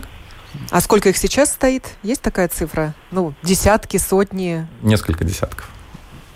А 0.70 0.80
сколько 0.80 1.10
их 1.10 1.18
сейчас 1.18 1.50
стоит? 1.50 1.84
Есть 2.02 2.22
такая 2.22 2.48
цифра? 2.48 2.94
Ну, 3.10 3.34
десятки, 3.42 3.98
сотни? 3.98 4.66
Несколько 4.80 5.24
десятков. 5.24 5.68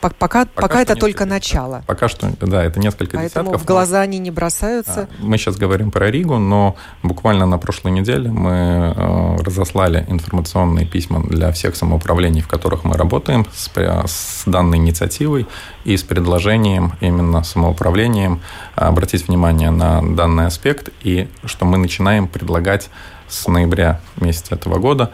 Пока, 0.00 0.14
пока, 0.18 0.46
пока 0.46 0.82
это 0.82 0.96
только 0.96 1.26
начало. 1.26 1.84
Пока 1.86 2.08
что, 2.08 2.30
да, 2.40 2.64
это 2.64 2.80
несколько 2.80 3.18
Поэтому 3.18 3.50
десятков. 3.50 3.62
в 3.62 3.66
глаза 3.66 4.00
они 4.00 4.18
не 4.18 4.30
бросаются. 4.30 5.08
Мы 5.18 5.36
сейчас 5.36 5.56
говорим 5.56 5.90
про 5.90 6.10
Ригу, 6.10 6.38
но 6.38 6.76
буквально 7.02 7.46
на 7.46 7.58
прошлой 7.58 7.92
неделе 7.92 8.30
мы 8.30 8.94
э, 8.96 9.36
разослали 9.42 10.06
информационные 10.08 10.86
письма 10.86 11.22
для 11.22 11.52
всех 11.52 11.76
самоуправлений, 11.76 12.40
в 12.40 12.48
которых 12.48 12.84
мы 12.84 12.96
работаем 12.96 13.46
с, 13.52 13.70
с 13.74 14.42
данной 14.46 14.78
инициативой 14.78 15.46
и 15.84 15.96
с 15.96 16.02
предложением 16.02 16.94
именно 17.00 17.42
самоуправлением 17.42 18.40
обратить 18.76 19.28
внимание 19.28 19.70
на 19.70 20.02
данный 20.02 20.46
аспект 20.46 20.90
и 21.02 21.28
что 21.44 21.66
мы 21.66 21.76
начинаем 21.78 22.26
предлагать 22.26 22.88
с 23.28 23.46
ноября 23.46 24.00
месяца 24.16 24.54
этого 24.54 24.78
года 24.78 25.04
а, 25.04 25.10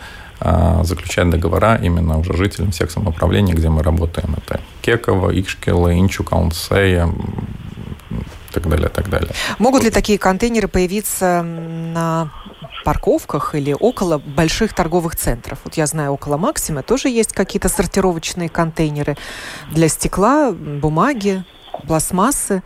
заключать 0.82 1.30
договора 1.30 1.76
именно 1.82 2.18
уже 2.18 2.36
жителям 2.36 2.70
всех 2.70 2.90
самоуправлений, 2.90 3.52
где 3.52 3.68
мы 3.68 3.82
работаем. 3.82 4.36
Это 4.36 4.60
Кеково, 4.82 5.30
Икшкела, 5.38 5.98
Инчу, 5.98 6.24
Каунсея, 6.24 7.08
так 8.52 8.68
далее, 8.68 8.88
так 8.88 9.10
далее. 9.10 9.30
Могут 9.58 9.84
ли 9.84 9.90
такие 9.90 10.18
контейнеры 10.18 10.68
появиться 10.68 11.42
на 11.42 12.30
парковках 12.84 13.54
или 13.54 13.76
около 13.78 14.18
больших 14.18 14.72
торговых 14.72 15.16
центров? 15.16 15.58
Вот 15.64 15.74
я 15.74 15.86
знаю, 15.86 16.12
около 16.12 16.36
Максима 16.36 16.82
тоже 16.82 17.08
есть 17.08 17.32
какие-то 17.32 17.68
сортировочные 17.68 18.48
контейнеры 18.48 19.16
для 19.70 19.88
стекла, 19.88 20.52
бумаги, 20.52 21.44
пластмассы. 21.86 22.62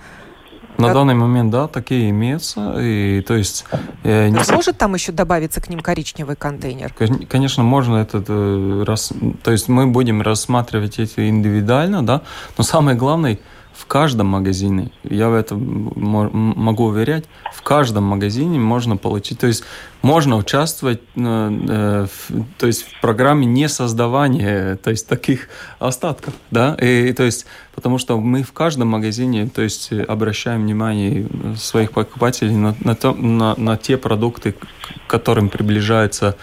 На 0.80 0.94
данный 0.94 1.14
момент, 1.14 1.50
да, 1.50 1.68
такие 1.68 2.10
имеются. 2.10 2.76
И, 2.80 3.22
то 3.26 3.34
есть, 3.34 3.64
э, 4.04 4.28
не... 4.28 4.38
Может 4.52 4.78
там 4.78 4.94
еще 4.94 5.12
добавиться 5.12 5.60
к 5.60 5.68
ним 5.68 5.80
коричневый 5.80 6.36
контейнер? 6.36 6.92
Конечно, 7.28 7.62
можно 7.62 7.96
этот... 7.96 8.26
Э, 8.28 8.84
рас... 8.86 9.12
То 9.42 9.50
есть 9.52 9.68
мы 9.68 9.86
будем 9.86 10.22
рассматривать 10.22 10.98
эти 10.98 11.28
индивидуально, 11.28 12.04
да, 12.04 12.22
но 12.56 12.64
самое 12.64 12.96
главное, 12.96 13.38
в 13.72 13.86
каждом 13.86 14.26
магазине, 14.26 14.90
я 15.04 15.28
в 15.30 15.34
этом 15.34 15.92
могу 15.94 16.84
уверять, 16.84 17.24
в 17.54 17.62
каждом 17.62 18.04
магазине 18.04 18.58
можно 18.58 18.96
получить, 18.96 19.38
то 19.38 19.46
есть 19.46 19.64
можно 20.02 20.36
участвовать 20.36 21.00
э, 21.16 22.06
в, 22.06 22.44
то 22.58 22.66
есть 22.66 22.84
в 22.84 23.00
программе 23.00 23.46
не 23.46 23.68
создавания 23.68 24.76
то 24.76 24.90
есть 24.90 25.06
таких 25.06 25.48
остатков, 25.78 26.34
да, 26.50 26.74
и 26.74 27.12
то 27.12 27.22
есть 27.22 27.46
потому 27.80 27.96
что 27.96 28.20
мы 28.20 28.42
в 28.42 28.52
каждом 28.52 28.88
магазине, 28.88 29.48
то 29.48 29.62
есть 29.62 29.90
обращаем 29.92 30.64
внимание 30.64 31.26
своих 31.56 31.92
покупателей 31.92 32.54
на, 32.54 32.76
на, 32.80 32.94
то, 32.94 33.14
на, 33.14 33.54
на 33.56 33.78
те 33.78 33.96
продукты, 33.96 34.52
к 34.52 34.66
которым 35.06 35.48
приближается 35.48 36.36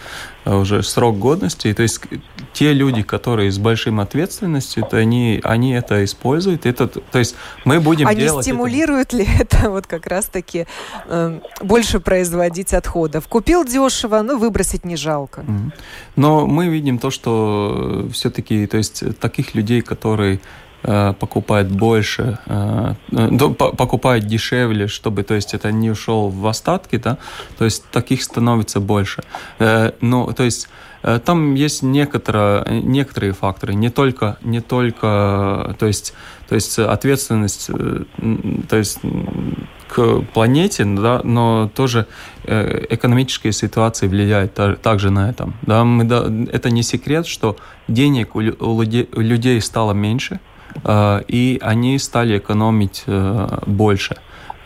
э, 0.45 0.55
уже 0.55 0.81
срок 0.81 1.19
годности. 1.19 1.71
То 1.73 1.83
есть 1.83 2.01
те 2.53 2.73
люди, 2.73 3.03
которые 3.03 3.51
с 3.51 3.59
большим 3.59 3.99
ответственностью, 3.99 4.83
то 4.89 4.97
они, 4.97 5.39
они 5.43 5.73
это 5.73 6.03
используют. 6.03 6.65
Это, 6.65 6.87
то 6.87 7.19
есть 7.19 7.35
мы 7.65 7.79
будем 7.79 8.07
они 8.07 8.21
делать... 8.21 8.43
стимулируют 8.43 9.13
это... 9.13 9.17
ли 9.17 9.27
это 9.39 9.69
вот 9.69 9.85
как 9.85 10.07
раз-таки 10.07 10.65
э, 11.05 11.39
больше 11.61 11.99
производить 11.99 12.73
отходов? 12.73 13.27
Купил 13.47 13.65
дешево, 13.65 14.21
но 14.21 14.37
выбросить 14.37 14.85
не 14.85 14.97
жалко. 14.97 15.45
Но 16.15 16.47
мы 16.47 16.67
видим 16.67 16.99
то, 16.99 17.11
что 17.11 18.07
все-таки, 18.11 18.67
то 18.67 18.77
есть 18.77 19.03
таких 19.19 19.55
людей, 19.55 19.81
которые 19.81 20.39
Э, 20.83 21.13
покупает 21.19 21.71
больше, 21.71 22.37
э, 22.45 22.93
э, 23.11 23.37
покупает 23.77 24.27
дешевле, 24.27 24.87
чтобы, 24.87 25.23
то 25.23 25.33
есть, 25.33 25.53
это 25.53 25.71
не 25.71 25.89
ушел 25.91 26.29
в 26.29 26.45
остатки, 26.47 26.97
да, 26.97 27.17
то 27.57 27.65
есть 27.65 27.83
таких 27.91 28.21
становится 28.23 28.79
больше. 28.79 29.23
Ну, 30.01 30.31
то 30.33 30.43
есть 30.43 30.69
там 31.01 31.53
есть 31.55 31.83
некоторые, 31.83 32.81
некоторые 32.81 33.33
факторы, 33.33 33.73
не 33.73 33.89
только, 33.89 34.37
не 34.41 34.61
только, 34.61 35.75
то 35.79 35.85
есть, 35.85 36.13
то 36.49 36.55
есть 36.55 36.79
ответственность, 36.79 37.69
то 38.69 38.77
есть 38.77 38.99
к 39.87 40.21
планете, 40.33 40.85
да, 40.85 41.21
но 41.23 41.69
тоже 41.73 42.07
экономические 42.45 43.53
ситуации 43.53 44.07
влияют 44.07 44.53
также 44.81 45.09
на 45.09 45.29
это. 45.29 45.53
Да, 45.61 45.83
мы, 45.83 46.03
да, 46.03 46.25
это 46.51 46.69
не 46.69 46.83
секрет, 46.83 47.27
что 47.27 47.57
денег 47.87 48.35
у 48.35 48.41
людей 48.41 49.61
стало 49.61 49.93
меньше, 49.93 50.39
Э, 50.83 51.21
и 51.27 51.59
они 51.61 51.99
стали 51.99 52.37
экономить 52.37 53.03
э, 53.07 53.59
больше. 53.65 54.17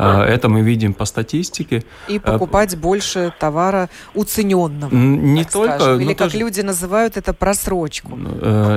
Э, 0.02 0.24
это 0.24 0.50
мы 0.50 0.62
видим 0.62 0.94
по 0.94 1.06
статистике. 1.06 1.84
И 2.08 2.20
покупать 2.20 2.78
больше 2.78 3.34
товара 3.40 3.90
уцененного. 4.14 4.94
Не 4.94 5.44
только. 5.46 5.80
Скажем. 5.80 6.02
Или 6.02 6.14
как 6.14 6.28
тоже... 6.28 6.38
люди 6.40 6.62
называют 6.62 7.18
это 7.18 7.34
просрочку. 7.34 8.18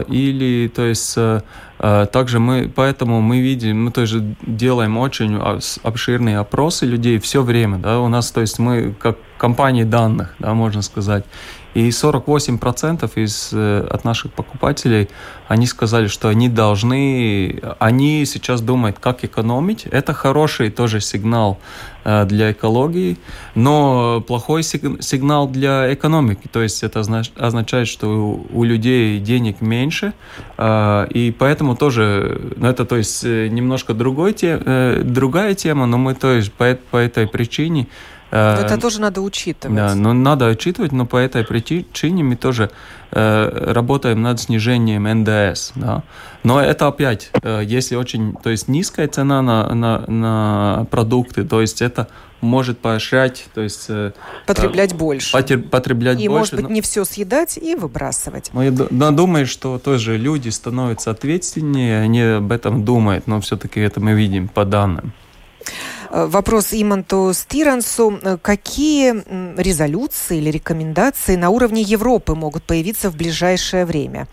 Или, 0.09 0.68
то 0.68 0.83
есть, 0.83 1.18
также 1.79 2.39
мы, 2.39 2.70
поэтому 2.75 3.20
мы 3.20 3.41
видим, 3.41 3.85
мы 3.85 3.91
тоже 3.91 4.37
делаем 4.43 4.99
очень 4.99 5.39
обширные 5.83 6.39
опросы 6.39 6.87
людей 6.87 7.18
все 7.18 7.43
время. 7.43 7.79
Да, 7.79 8.01
у 8.01 8.09
нас, 8.09 8.31
то 8.31 8.41
есть, 8.41 8.59
мы 8.59 8.95
как 9.01 9.16
компания 9.39 9.85
данных, 9.85 10.35
да, 10.39 10.55
можно 10.55 10.83
сказать. 10.83 11.25
И 11.75 11.89
48% 11.89 13.11
из, 13.16 13.51
э, 13.53 13.87
от 13.91 14.05
наших 14.05 14.33
покупателей, 14.33 15.09
они 15.49 15.66
сказали, 15.66 16.07
что 16.07 16.29
они 16.29 16.49
должны, 16.49 17.61
они 17.81 18.25
сейчас 18.27 18.61
думают, 18.61 18.99
как 19.01 19.25
экономить. 19.25 19.87
Это 19.91 20.14
хороший 20.14 20.70
тоже 20.70 21.01
сигнал 21.01 21.59
э, 22.05 22.27
для 22.27 22.53
экологии, 22.53 23.18
но 23.57 24.20
плохой 24.20 24.62
сигнал 24.62 25.49
для 25.49 25.93
экономики. 25.93 26.49
То 26.51 26.62
есть 26.62 26.85
это 26.85 27.01
означает, 27.37 27.89
что 27.89 28.41
у 28.53 28.64
людей 28.64 29.18
денег 29.18 29.61
меньше, 29.61 30.12
э, 30.57 31.07
и 31.11 31.35
поэтому 31.37 31.77
тоже, 31.77 32.53
ну 32.57 32.68
это 32.68 32.85
то 32.85 32.97
есть 32.97 33.25
немножко 33.25 33.95
другой, 33.95 34.37
другая 35.03 35.55
тема, 35.55 35.87
но 35.87 35.99
мы 35.99 36.14
то 36.14 36.33
есть 36.33 36.53
по, 36.53 36.79
по 36.91 36.99
этой 36.99 37.27
причине 37.27 37.89
это 38.35 38.80
тоже 38.80 39.01
надо 39.01 39.20
учитывать. 39.20 39.76
Да, 39.76 39.95
но 39.95 40.12
надо 40.12 40.49
учитывать, 40.49 40.93
но 40.93 41.07
по 41.07 41.16
этой 41.16 41.45
причине 41.45 42.24
мы 42.24 42.37
тоже 42.37 42.70
э, 43.11 43.72
работаем 43.72 44.22
над 44.22 44.41
снижением 44.41 45.05
НДС. 45.05 45.72
Да? 45.74 46.03
Но 46.43 46.61
это 46.61 46.89
опять, 46.89 47.30
э, 47.43 47.62
если 47.64 47.97
очень, 47.97 48.35
то 48.35 48.51
есть 48.51 48.68
низкая 48.68 49.09
цена 49.09 49.41
на, 49.43 49.74
на, 49.74 50.05
на 50.07 50.87
продукты, 50.91 51.45
то 51.45 51.61
есть 51.61 51.80
это 51.80 52.09
может 52.41 52.78
поощрять, 52.78 53.47
то 53.55 53.62
есть 53.62 53.87
э, 53.89 54.12
потреблять 54.47 54.93
э, 54.93 54.97
больше, 54.97 55.32
потер, 55.32 55.62
потреблять 55.62 56.20
и 56.20 56.28
больше. 56.28 56.39
может 56.39 56.55
быть 56.55 56.64
но... 56.64 56.70
не 56.70 56.80
все 56.82 57.05
съедать 57.05 57.57
и 57.57 57.74
выбрасывать. 57.74 58.51
Но 58.53 58.62
я 58.62 58.70
думаю, 58.70 59.47
что 59.47 59.78
тоже 59.78 60.16
люди 60.16 60.51
становятся 60.51 61.11
ответственнее, 61.11 62.01
они 62.01 62.20
об 62.20 62.53
этом 62.53 62.85
думают, 62.85 63.26
но 63.26 63.41
все-таки 63.41 63.80
это 63.80 64.01
мы 64.01 64.12
видим 64.12 64.49
по 64.49 64.64
данным. 64.64 65.12
Э, 66.14 66.26
вопрос 66.26 66.68
Иманту 66.72 67.32
Стирансу. 67.34 68.20
Э, 68.22 68.38
какие 68.40 69.14
резолюции 69.60 70.38
или 70.38 70.50
рекомендации 70.50 71.34
на 71.34 71.50
уровне 71.50 71.82
Европы 71.82 72.36
могут 72.36 72.62
появиться 72.62 73.10
в 73.10 73.16
ближайшее 73.16 73.84
время? 73.84 74.28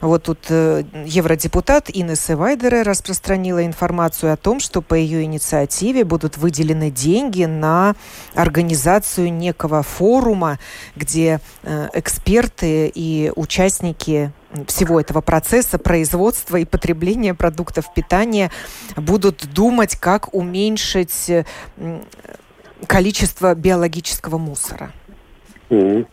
Вот 0.00 0.24
тут 0.24 0.38
э, 0.50 0.84
евродепутат 1.04 1.90
Инесса 1.92 2.36
Вайдере 2.36 2.82
распространила 2.82 3.66
информацию 3.66 4.32
о 4.32 4.36
том, 4.36 4.60
что 4.60 4.82
по 4.82 4.94
ее 4.94 5.24
инициативе 5.24 6.04
будут 6.04 6.36
выделены 6.36 6.92
деньги 6.92 7.44
на 7.44 7.96
организацию 8.34 9.32
некого 9.32 9.82
форума, 9.82 10.60
где 10.94 11.40
эксперты 11.64 12.92
и 12.94 13.32
участники 13.34 14.32
всего 14.66 15.00
этого 15.00 15.20
процесса 15.20 15.78
производства 15.78 16.56
и 16.56 16.64
потребления 16.64 17.34
продуктов 17.34 17.92
питания 17.94 18.50
будут 18.96 19.46
думать, 19.52 19.96
как 19.96 20.34
уменьшить 20.34 21.30
э, 21.30 21.44
количество 22.86 23.54
биологического 23.54 24.38
мусора. 24.38 24.92
Mm-hmm. 25.70 26.06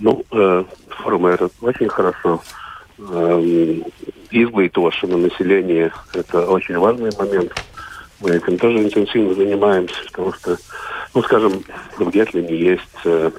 Ну, 0.00 0.24
э, 0.30 0.64
форум 0.88 1.26
это 1.26 1.48
очень 1.60 1.88
хорошо. 1.88 2.42
Э, 2.98 3.80
избы 4.30 4.70
население– 4.74 5.92
это 6.14 6.46
очень 6.46 6.78
важный 6.78 7.10
момент. 7.16 7.52
Мы 8.20 8.30
этим 8.30 8.56
тоже 8.58 8.84
интенсивно 8.84 9.34
занимаемся, 9.34 9.96
потому 10.06 10.32
что, 10.32 10.56
ну, 11.14 11.22
скажем, 11.22 11.64
в 11.98 12.10
Гетлине 12.10 12.56
есть 12.56 12.82
э, 13.04 13.30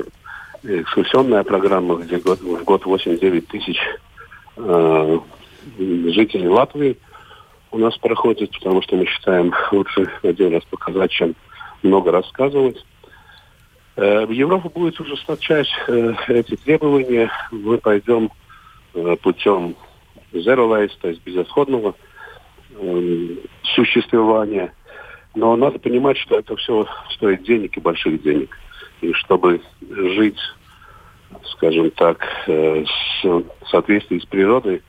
экскурсионная 0.64 1.44
программа, 1.44 1.96
где 1.96 2.18
год, 2.18 2.42
в 2.42 2.64
год 2.64 2.84
8-9 2.84 3.42
тысяч 3.42 3.78
э, 4.58 5.20
жителей 5.78 6.47
Латвии 6.47 6.97
у 7.72 7.78
нас 7.78 7.97
проходит, 7.97 8.51
потому 8.51 8.82
что 8.82 8.95
мы 8.95 9.06
считаем 9.06 9.54
лучше 9.72 10.10
один 10.22 10.54
раз 10.54 10.64
показать, 10.66 11.12
чем 11.12 11.36
много 11.82 12.12
рассказывать. 12.12 12.84
Э, 13.95 14.26
в 14.26 14.32
Европу 14.32 14.70
будет 14.70 14.99
ужесточать 14.99 15.68
э, 15.88 16.14
эти 16.28 16.56
требования. 16.56 17.32
Мы 17.51 17.78
пойдем 17.78 18.32
э, 18.93 19.16
путем 19.22 19.76
zero 20.32 20.68
waste, 20.70 20.97
то 21.01 21.10
есть 21.10 21.24
безотходного 21.24 21.95
э, 22.76 23.28
существования. 23.76 24.74
Но 25.36 25.56
надо 25.56 25.80
понимать, 25.80 26.18
что 26.18 26.38
это 26.38 26.56
все 26.56 26.86
стоит 27.12 27.43
денег 27.43 27.76
и 27.78 27.82
больших 27.82 28.22
денег. 28.22 28.56
И 29.01 29.14
чтобы 29.14 29.62
жить 29.82 30.39
скажем 31.46 31.92
так, 31.92 32.26
э, 32.48 32.86
с, 32.86 33.70
соответствии 33.70 34.20
с 34.20 34.26
природой, 34.26 34.82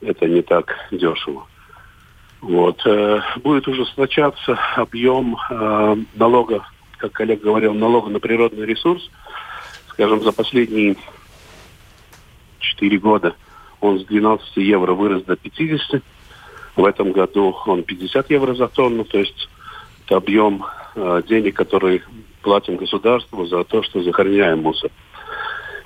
это 0.00 0.26
не 0.26 0.42
так 0.42 0.74
дешево. 0.90 1.46
Вот. 2.40 2.80
Э, 2.86 3.20
будет 3.42 3.66
ужесточаться 3.68 4.58
объем 4.76 5.36
э, 5.50 5.96
налога, 6.14 6.66
как 6.98 7.12
коллега 7.12 7.44
говорил, 7.44 7.74
налога 7.74 8.10
на 8.10 8.20
природный 8.20 8.66
ресурс. 8.66 9.10
Скажем, 9.88 10.22
за 10.22 10.32
последние 10.32 10.96
4 12.58 12.98
года 12.98 13.34
он 13.80 14.00
с 14.00 14.04
12 14.04 14.56
евро 14.56 14.92
вырос 14.92 15.22
до 15.24 15.36
50. 15.36 16.02
В 16.76 16.84
этом 16.84 17.12
году 17.12 17.56
он 17.66 17.84
50 17.84 18.30
евро 18.30 18.54
за 18.54 18.68
тонну, 18.68 19.04
то 19.04 19.18
есть 19.18 19.48
это 20.04 20.16
объем 20.16 20.64
денег, 21.28 21.54
который 21.56 22.02
платим 22.42 22.76
государству 22.76 23.46
за 23.46 23.64
то, 23.64 23.82
что 23.82 24.02
захороняем 24.02 24.62
мусор. 24.62 24.90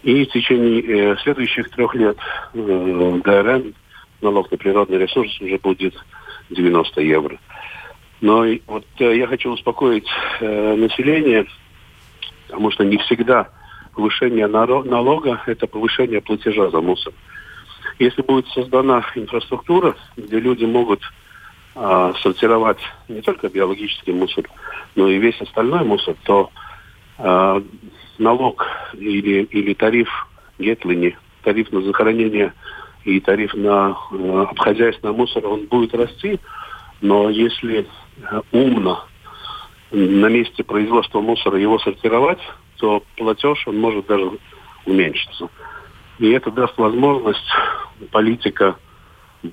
И 0.03 0.25
в 0.25 0.31
течение 0.31 0.81
э, 0.83 1.17
следующих 1.23 1.71
трех 1.71 1.95
лет 1.95 2.17
э, 2.55 3.21
ДРН, 3.25 3.75
налог 4.21 4.51
на 4.51 4.57
природный 4.57 4.99
ресурс, 4.99 5.41
уже 5.41 5.59
будет 5.59 5.95
90 6.51 7.01
евро. 7.03 7.39
Но 8.21 8.45
вот 8.67 8.87
э, 8.99 9.17
я 9.17 9.27
хочу 9.27 9.51
успокоить 9.51 10.09
э, 10.41 10.75
население, 10.77 11.47
потому 12.47 12.71
что 12.71 12.85
не 12.85 12.99
всегда 12.99 13.49
повышение 13.95 14.47
налога– 14.47 15.43
это 15.47 15.67
повышение 15.67 16.21
платежа 16.21 16.71
за 16.71 16.81
мусор. 16.81 17.13
Если 17.99 18.23
будет 18.23 18.47
создана 18.49 19.05
инфраструктура, 19.17 19.97
где 20.17 20.39
люди 20.39 20.65
могут 20.65 21.03
э, 21.75 22.13
сортировать 22.23 22.79
не 23.09 23.21
только 23.23 23.49
биологический 23.49 24.13
мусор, 24.13 24.45
но 24.95 25.09
и 25.09 25.19
весь 25.19 25.41
остальной 25.41 25.85
мусор, 25.85 26.15
то 26.25 26.51
э, 27.19 27.63
налог 28.19 28.67
или, 28.95 29.45
или 29.45 29.75
тариф 29.75 30.09
Гетлини, 30.59 31.17
тариф 31.43 31.71
на 31.73 31.83
захоронение 31.83 32.53
и 33.05 33.21
тариф 33.21 33.55
на 33.55 33.97
э, 34.11 34.47
обхозяйственный 34.51 35.15
мусор, 35.15 35.47
он 35.47 35.67
будет 35.67 35.95
расти, 35.95 36.39
но 37.01 37.31
если 37.31 37.87
э, 38.21 38.41
умно 38.53 39.05
на 39.91 40.27
месте 40.27 40.65
производства 40.65 41.21
мусора 41.21 41.59
его 41.59 41.79
сортировать, 41.79 42.41
то 42.77 43.03
платеж 43.17 43.67
он 43.67 43.81
может 43.81 44.07
даже 44.07 44.31
уменьшиться. 44.85 45.49
И 46.19 46.31
это 46.31 46.51
даст 46.51 46.77
возможность 46.77 47.49
политика 48.11 48.77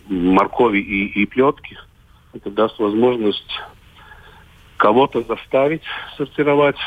моркови 0.07 0.79
и, 0.79 1.21
и 1.21 1.25
плетки, 1.25 1.77
это 2.33 2.49
даст 2.49 2.79
возможность 2.79 3.61
кого-то 4.77 5.21
заставить 5.21 5.83
сортировать, 6.17 6.77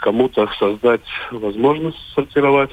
кому-то 0.00 0.48
создать 0.58 1.04
возможность 1.30 1.98
сортировать, 2.14 2.70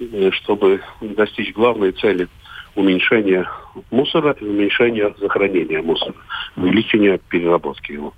э, 0.00 0.30
чтобы 0.32 0.80
достичь 1.00 1.52
главной 1.54 1.92
цели 1.92 2.28
уменьшения 2.74 3.48
мусора 3.90 4.32
и 4.40 4.44
уменьшения 4.44 5.14
захоронения 5.20 5.82
мусора, 5.82 6.14
увеличения 6.56 7.18
переработки 7.18 7.92
его. 7.92 8.12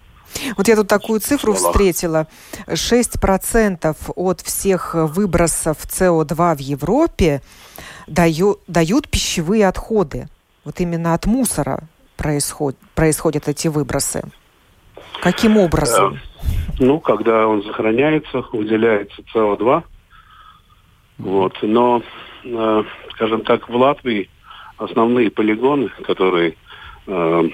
Вот 0.57 0.69
я 0.69 0.77
тут 0.77 0.89
такую 0.89 1.21
цифру 1.21 1.55
встретила. 1.55 2.27
6% 2.67 3.97
от 4.17 4.41
всех 4.41 4.95
выбросов 4.95 5.79
СО2 5.85 6.57
в 6.57 6.61
Европе 6.61 7.43
даю, 8.07 8.59
дают 8.67 9.09
пищевые 9.09 9.69
отходы. 9.69 10.29
Вот 10.65 10.81
именно 10.81 11.15
от 11.15 11.27
мусора 11.27 11.85
происход, 12.17 12.77
происходят 12.95 13.49
эти 13.49 13.69
выбросы. 13.69 14.25
Каким 15.23 15.57
образом? 15.57 16.19
Ну, 16.79 17.01
когда 17.01 17.47
он 17.47 17.63
сохраняется, 17.63 18.45
выделяется 18.53 19.23
СО2. 19.35 19.83
Вот. 21.19 21.55
Но, 21.63 22.03
э, 22.45 22.83
скажем 23.13 23.41
так, 23.43 23.69
в 23.69 23.75
Латвии 23.75 24.29
основные 24.79 25.31
полигоны, 25.31 25.89
которые 26.03 26.57
э, 27.07 27.49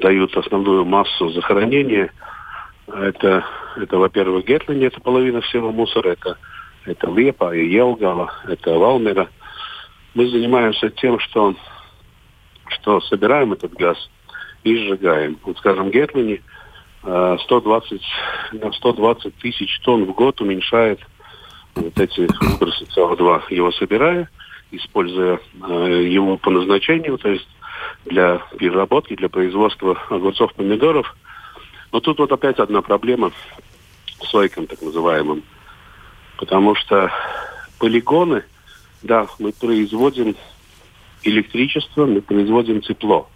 дают 0.00 0.36
основную 0.36 0.84
массу 0.84 1.28
захоронения. 1.30 2.10
Это, 2.88 3.44
это 3.76 3.98
во-первых, 3.98 4.46
Гетлини, 4.46 4.86
это 4.86 5.00
половина 5.00 5.40
всего 5.42 5.70
мусора, 5.70 6.10
это, 6.10 6.38
это 6.84 7.10
Лепа 7.10 7.54
и 7.54 7.68
Елгала, 7.68 8.32
это 8.48 8.72
Валмера. 8.72 9.28
Мы 10.14 10.28
занимаемся 10.28 10.90
тем, 10.90 11.18
что, 11.20 11.54
что 12.68 13.00
собираем 13.02 13.52
этот 13.52 13.72
газ 13.74 13.96
и 14.64 14.76
сжигаем. 14.76 15.38
Вот, 15.44 15.58
скажем, 15.58 15.90
Гетлини 15.90 16.42
120, 17.02 18.02
120 18.74 19.34
тысяч 19.36 19.80
тонн 19.80 20.04
в 20.04 20.12
год 20.12 20.40
уменьшает 20.40 21.00
вот 21.74 21.98
эти 21.98 22.28
выбросы 22.40 22.84
СО2, 22.84 23.42
его 23.50 23.72
собирая, 23.72 24.30
используя 24.70 25.40
э, 25.68 26.06
его 26.08 26.36
по 26.36 26.50
назначению, 26.50 27.18
то 27.18 27.28
есть 27.28 27.48
для 28.04 28.38
переработки, 28.58 29.16
для 29.16 29.28
производства 29.28 29.98
огурцов, 30.10 30.54
помидоров. 30.54 31.16
Но 31.90 32.00
тут 32.00 32.18
вот 32.18 32.32
опять 32.32 32.58
одна 32.58 32.82
проблема 32.82 33.32
с 34.20 34.32
лайком 34.32 34.66
так 34.66 34.80
называемым. 34.80 35.42
Потому 36.36 36.74
что 36.74 37.10
полигоны, 37.78 38.44
да, 39.02 39.26
мы 39.38 39.52
производим 39.52 40.36
электричество, 41.24 42.06
мы 42.06 42.20
производим 42.20 42.80
тепло, 42.80 43.28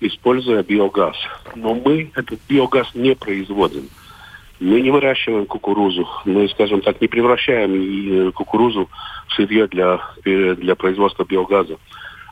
используя 0.00 0.62
биогаз. 0.62 1.16
Но 1.54 1.74
мы 1.74 2.10
этот 2.14 2.40
биогаз 2.48 2.88
не 2.94 3.14
производим. 3.14 3.88
Мы 4.58 4.80
не 4.82 4.90
выращиваем 4.90 5.46
кукурузу, 5.46 6.06
мы, 6.26 6.46
скажем 6.50 6.82
так, 6.82 7.00
не 7.00 7.08
превращаем 7.08 8.28
э, 8.28 8.32
кукурузу 8.32 8.90
в 9.28 9.34
сырье 9.34 9.66
для, 9.68 10.00
э, 10.24 10.54
для 10.54 10.74
производства 10.74 11.24
биогаза 11.24 11.78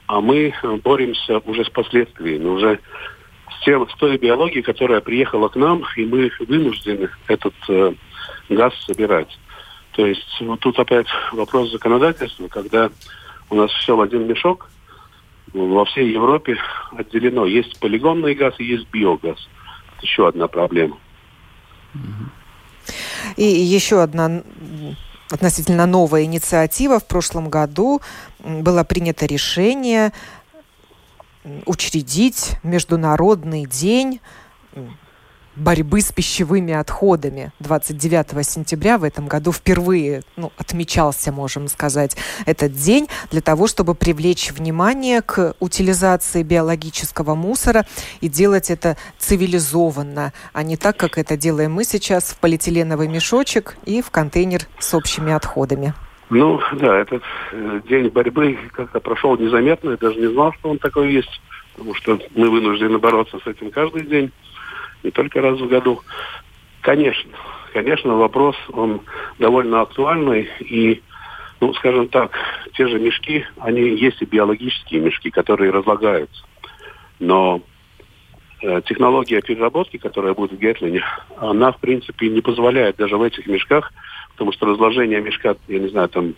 а 0.09 0.23
мы 0.23 0.53
э, 0.63 0.77
боремся 0.83 1.39
уже 1.45 1.65
с 1.65 1.69
последствиями, 1.69 2.47
уже 2.47 2.81
с, 3.51 3.65
тем, 3.65 3.89
с 3.89 3.95
той 3.97 4.17
биологией, 4.17 4.63
которая 4.63 5.01
приехала 5.01 5.49
к 5.49 5.57
нам, 5.57 5.85
и 5.97 6.05
мы 6.05 6.33
вынуждены 6.41 7.11
этот 7.29 7.55
э, 7.69 7.93
газ 8.49 8.73
собирать. 8.87 9.39
То 9.93 10.07
есть 10.07 10.41
вот 10.41 10.61
тут 10.61 10.79
опять 10.79 11.09
вопрос 11.33 11.71
законодательства, 11.71 12.49
когда 12.49 12.91
у 13.51 13.55
нас 13.55 13.71
все 13.71 13.97
в 13.97 14.01
один 14.01 14.27
мешок, 14.27 14.71
во 15.53 15.85
всей 15.85 16.13
Европе 16.13 16.57
отделено. 16.93 17.47
Есть 17.47 17.79
полигонный 17.81 18.35
газ 18.35 18.55
и 18.59 18.65
есть 18.65 18.89
биогаз. 18.91 19.49
Это 19.97 20.07
еще 20.07 20.29
одна 20.29 20.49
проблема. 20.49 20.99
И 23.37 23.45
еще 23.45 24.03
одна 24.03 24.43
относительно 25.31 25.87
новая 25.87 26.25
инициатива. 26.25 26.99
В 26.99 27.07
прошлом 27.07 27.49
году 27.49 28.01
было 28.39 28.85
принято 28.85 29.27
решение 29.27 30.13
учредить 31.67 32.53
Международный 32.63 33.65
день 33.67 34.21
борьбы 35.59 36.01
с 36.01 36.13
пищевыми 36.13 36.73
отходами. 36.73 37.53
29 37.61 38.47
сентября 38.47 38.99
в 38.99 39.05
этом 39.05 39.27
году 39.27 39.53
впервые 39.53 40.23
ну, 40.37 40.53
отмечался, 40.57 41.33
можем 41.33 41.69
сказать, 41.69 42.17
этот 42.47 42.73
день 42.73 43.09
для 43.31 43.41
того, 43.41 43.67
чтобы 43.67 43.95
привлечь 43.95 44.53
внимание 44.53 45.21
к 45.23 45.55
утилизации 45.61 46.43
биологического 46.43 47.35
мусора 47.35 47.87
и 48.21 48.29
делать 48.29 48.71
это 48.71 48.97
цивилизованно, 49.19 50.33
а 50.53 50.63
не 50.63 50.77
так, 50.77 50.97
как 50.97 51.19
это 51.19 51.37
делаем 51.37 51.73
мы 51.73 51.85
сейчас 51.85 52.31
в 52.31 52.39
полиэтиленовый 52.39 53.09
мешочек 53.09 53.77
и 53.85 54.01
в 54.03 54.11
контейнер 54.11 54.63
с 54.79 54.95
общими 54.95 55.33
отходами. 55.33 55.95
Ну, 56.31 56.61
да, 56.75 56.99
этот 56.99 57.23
э, 57.53 57.81
день 57.89 58.09
борьбы 58.09 58.59
как-то 58.73 59.01
прошел 59.01 59.37
незаметно. 59.39 59.91
Я 59.91 59.97
даже 59.97 60.21
не 60.21 60.27
знал, 60.27 60.53
что 60.53 60.71
он 60.71 60.79
такой 60.79 61.11
есть, 61.11 61.41
потому 61.73 61.95
что 61.95 62.19
мы 62.35 62.51
вынуждены 62.51 62.99
бороться 62.99 63.39
с 63.43 63.47
этим 63.47 63.71
каждый 63.71 64.03
день 64.03 64.31
не 65.03 65.11
только 65.11 65.41
раз 65.41 65.59
в 65.59 65.69
году. 65.69 66.01
Конечно, 66.81 67.31
конечно, 67.73 68.15
вопрос, 68.17 68.57
он 68.73 69.03
довольно 69.39 69.83
актуальный, 69.83 70.49
и, 70.61 71.03
ну, 71.61 71.73
скажем 71.75 72.09
так, 72.09 72.33
те 72.75 72.87
же 72.89 72.99
мешки, 72.99 73.45
они 73.59 73.81
есть 73.81 74.21
и 74.23 74.27
биологические 74.27 75.01
мешки, 75.01 75.31
которые 75.31 75.71
разлагаются. 75.71 76.45
Но 77.19 77.61
э, 78.63 78.81
технология 78.87 79.41
переработки, 79.41 79.97
которая 79.97 80.35
будет 80.35 80.53
в 80.53 80.59
Гетлине, 80.59 81.05
она, 81.37 81.73
в 81.73 81.79
принципе, 81.79 82.29
не 82.29 82.41
позволяет 82.41 82.97
даже 82.97 83.17
в 83.17 83.23
этих 83.23 83.47
мешках, 83.47 83.93
потому 84.33 84.53
что 84.53 84.67
разложение 84.67 85.21
мешка, 85.21 85.57
я 85.69 85.79
не 85.79 85.89
знаю, 85.89 86.09
там 86.09 86.35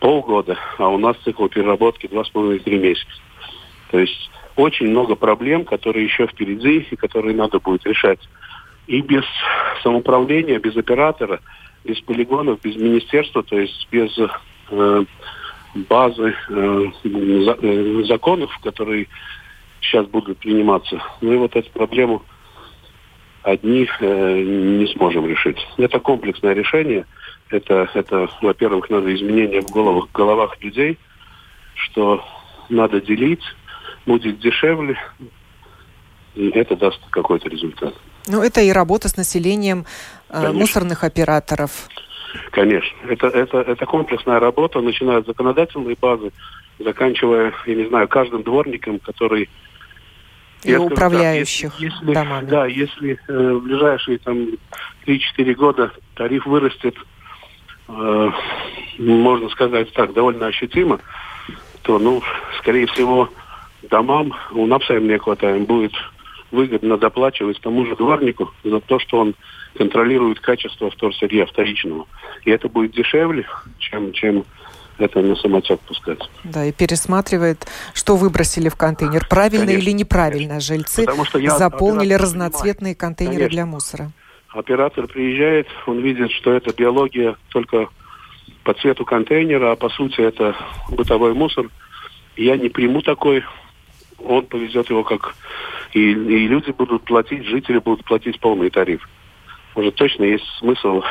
полгода, 0.00 0.58
а 0.78 0.88
у 0.88 0.98
нас 0.98 1.16
цикл 1.24 1.48
переработки 1.48 2.06
два 2.06 2.24
с 2.24 2.30
половиной-три 2.30 2.78
месяца. 2.78 3.10
То 3.90 3.98
есть 3.98 4.30
очень 4.56 4.88
много 4.88 5.14
проблем, 5.14 5.64
которые 5.64 6.04
еще 6.04 6.26
впереди 6.26 6.86
и 6.90 6.96
которые 6.96 7.34
надо 7.34 7.60
будет 7.60 7.86
решать. 7.86 8.20
И 8.86 9.00
без 9.00 9.24
самоуправления, 9.82 10.58
без 10.58 10.76
оператора, 10.76 11.40
без 11.84 12.00
полигонов, 12.00 12.60
без 12.62 12.76
министерства, 12.76 13.42
то 13.42 13.58
есть 13.58 13.86
без 13.90 14.16
э, 14.70 15.04
базы 15.74 16.34
э, 16.48 16.84
за, 17.04 17.58
э, 17.62 18.04
законов, 18.04 18.50
которые 18.62 19.08
сейчас 19.80 20.06
будут 20.06 20.38
приниматься, 20.38 21.02
мы 21.20 21.36
вот 21.38 21.54
эту 21.54 21.70
проблему 21.70 22.22
одни 23.42 23.88
э, 24.00 24.42
не 24.42 24.86
сможем 24.88 25.26
решить. 25.26 25.58
Это 25.76 26.00
комплексное 26.00 26.54
решение. 26.54 27.06
Это, 27.50 27.88
это 27.94 28.28
во-первых, 28.42 28.90
надо 28.90 29.14
изменения 29.14 29.60
в 29.60 29.70
головах, 29.70 30.08
головах 30.12 30.60
людей, 30.60 30.98
что 31.74 32.24
надо 32.68 33.00
делить 33.00 33.42
будет 34.06 34.40
дешевле, 34.40 34.96
и 36.34 36.48
это 36.50 36.76
даст 36.76 37.00
какой-то 37.10 37.48
результат. 37.48 37.94
Ну, 38.28 38.42
это 38.42 38.60
и 38.60 38.70
работа 38.70 39.08
с 39.08 39.16
населением 39.16 39.86
э, 40.30 40.52
мусорных 40.52 41.04
операторов. 41.04 41.88
Конечно. 42.50 42.96
Это, 43.08 43.28
это, 43.28 43.58
это 43.58 43.86
комплексная 43.86 44.40
работа, 44.40 44.80
начиная 44.80 45.22
с 45.22 45.26
законодательной 45.26 45.96
базы, 46.00 46.32
заканчивая, 46.78 47.52
я 47.66 47.74
не 47.74 47.88
знаю, 47.88 48.08
каждым 48.08 48.42
дворником, 48.42 48.98
который... 48.98 49.48
И 50.64 50.70
я 50.70 50.80
управляющих 50.80 51.72
так, 51.72 51.80
если, 51.80 52.12
домами. 52.12 52.46
Да, 52.46 52.66
если 52.66 53.18
э, 53.28 53.52
в 53.52 53.62
ближайшие 53.62 54.18
там 54.18 54.48
3-4 55.06 55.54
года 55.54 55.92
тариф 56.14 56.46
вырастет, 56.46 56.96
э, 57.88 58.30
можно 58.98 59.48
сказать 59.50 59.92
так, 59.92 60.12
довольно 60.12 60.46
ощутимо, 60.46 60.98
то, 61.82 61.98
ну, 61.98 62.22
скорее 62.58 62.86
всего, 62.86 63.30
домам, 63.88 64.34
у 64.52 64.66
напсаем 64.66 65.08
не 65.08 65.18
хватает, 65.18 65.66
будет 65.66 65.92
выгодно 66.50 66.96
доплачивать 66.96 67.60
тому 67.60 67.86
же 67.86 67.96
дворнику 67.96 68.52
за 68.64 68.80
то, 68.80 68.98
что 68.98 69.18
он 69.18 69.34
контролирует 69.76 70.40
качество 70.40 70.90
вторсырья 70.90 71.46
вторичного. 71.46 72.06
И 72.44 72.50
это 72.50 72.68
будет 72.68 72.92
дешевле, 72.92 73.46
чем, 73.78 74.12
чем 74.12 74.44
это 74.98 75.20
на 75.20 75.36
самотек 75.36 75.80
пускать. 75.80 76.20
Да, 76.44 76.64
и 76.64 76.72
пересматривает, 76.72 77.66
что 77.92 78.16
выбросили 78.16 78.68
в 78.68 78.76
контейнер. 78.76 79.26
Правильно 79.28 79.66
конечно, 79.66 79.82
или 79.82 79.90
неправильно 79.92 80.48
конечно. 80.48 80.74
жильцы 80.74 81.04
Потому 81.04 81.24
что 81.24 81.38
я 81.38 81.50
заполнили 81.50 82.14
разноцветные 82.14 82.94
понимаю. 82.94 82.96
контейнеры 82.96 83.38
конечно. 83.38 83.56
для 83.56 83.66
мусора. 83.66 84.12
Оператор 84.48 85.06
приезжает, 85.06 85.68
он 85.86 86.00
видит, 86.00 86.30
что 86.32 86.52
это 86.52 86.72
биология 86.72 87.36
только 87.48 87.88
по 88.64 88.72
цвету 88.74 89.04
контейнера, 89.04 89.72
а 89.72 89.76
по 89.76 89.90
сути 89.90 90.20
это 90.20 90.56
бытовой 90.88 91.34
мусор. 91.34 91.68
Я 92.36 92.56
не 92.56 92.68
приму 92.68 93.02
такой 93.02 93.44
он 94.26 94.46
повезет 94.46 94.90
его 94.90 95.04
как... 95.04 95.34
И, 95.92 96.10
и 96.10 96.48
люди 96.48 96.72
будут 96.72 97.04
платить, 97.04 97.46
жители 97.46 97.78
будут 97.78 98.04
платить 98.04 98.38
полный 98.40 98.70
тариф. 98.70 99.08
Может, 99.74 99.94
точно 99.94 100.24
есть 100.24 100.44
смысл 100.58 101.02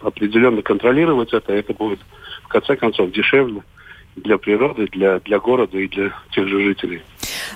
определенно 0.00 0.62
контролировать 0.62 1.32
это. 1.32 1.52
Это 1.52 1.74
будет, 1.74 2.00
в 2.44 2.48
конце 2.48 2.76
концов, 2.76 3.10
дешевле 3.10 3.62
для 4.16 4.38
природы, 4.38 4.86
для, 4.92 5.20
для 5.20 5.38
города 5.38 5.78
и 5.78 5.88
для 5.88 6.12
тех 6.32 6.46
же 6.46 6.62
жителей. 6.62 7.02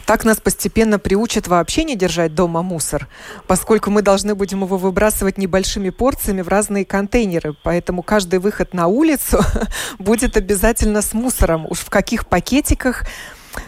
Так 0.07 0.25
нас 0.25 0.41
постепенно 0.41 0.99
приучат 0.99 1.49
вообще 1.49 1.85
не 1.85 1.97
держать 1.97 2.35
дома 2.35 2.63
мусор, 2.63 3.09
поскольку 3.47 3.91
мы 3.91 4.03
должны 4.03 4.35
будем 4.35 4.63
его 4.63 4.77
выбрасывать 4.77 5.37
небольшими 5.37 5.91
порциями 5.91 6.43
в 6.43 6.49
разные 6.49 6.85
контейнеры. 6.85 7.55
Поэтому 7.63 8.03
каждый 8.03 8.39
выход 8.39 8.73
на 8.73 8.87
улицу 8.87 9.41
будет 9.99 10.37
обязательно 10.37 11.03
с 11.03 11.13
мусором. 11.13 11.67
Уж 11.69 11.79
в 11.81 11.91
каких 11.91 12.27
пакетиках 12.27 13.05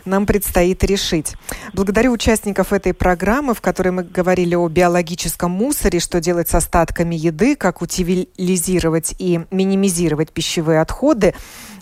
нам 0.05 0.27
предстоит 0.27 0.85
решить. 0.85 1.35
Благодарю 1.73 2.13
участников 2.13 2.73
этой 2.73 2.95
программы, 2.95 3.55
в 3.55 3.61
которой 3.61 3.91
мы 3.91 4.03
говорили 4.03 4.55
о 4.55 4.69
биологическом 4.69 5.51
мусоре, 5.51 6.01
что 6.01 6.21
делать 6.21 6.49
с 6.49 6.55
остатками 6.55 7.15
еды, 7.15 7.57
как 7.57 7.83
утилизировать 7.83 9.15
и 9.19 9.41
минимизировать 9.51 10.33
пищевые 10.33 10.81
отходы. 10.81 11.35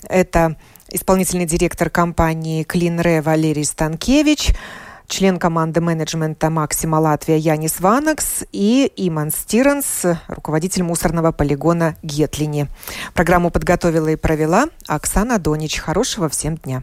Это 0.08 0.56
исполнительный 0.90 1.46
директор 1.46 1.90
компании 1.90 2.64
CleanRe 2.64 3.22
Валерий 3.22 3.64
Станкевич, 3.64 4.54
член 5.08 5.38
команды 5.38 5.80
менеджмента 5.80 6.50
«Максима 6.50 6.96
Латвия» 6.96 7.38
Янис 7.38 7.80
Ванакс 7.80 8.44
и 8.52 8.90
Иман 8.96 9.30
Стиренс, 9.30 10.02
руководитель 10.28 10.82
мусорного 10.82 11.32
полигона 11.32 11.96
Гетлини. 12.02 12.68
Программу 13.14 13.50
подготовила 13.50 14.08
и 14.08 14.16
провела 14.16 14.66
Оксана 14.86 15.38
Донич. 15.38 15.78
Хорошего 15.78 16.28
всем 16.28 16.56
дня. 16.56 16.82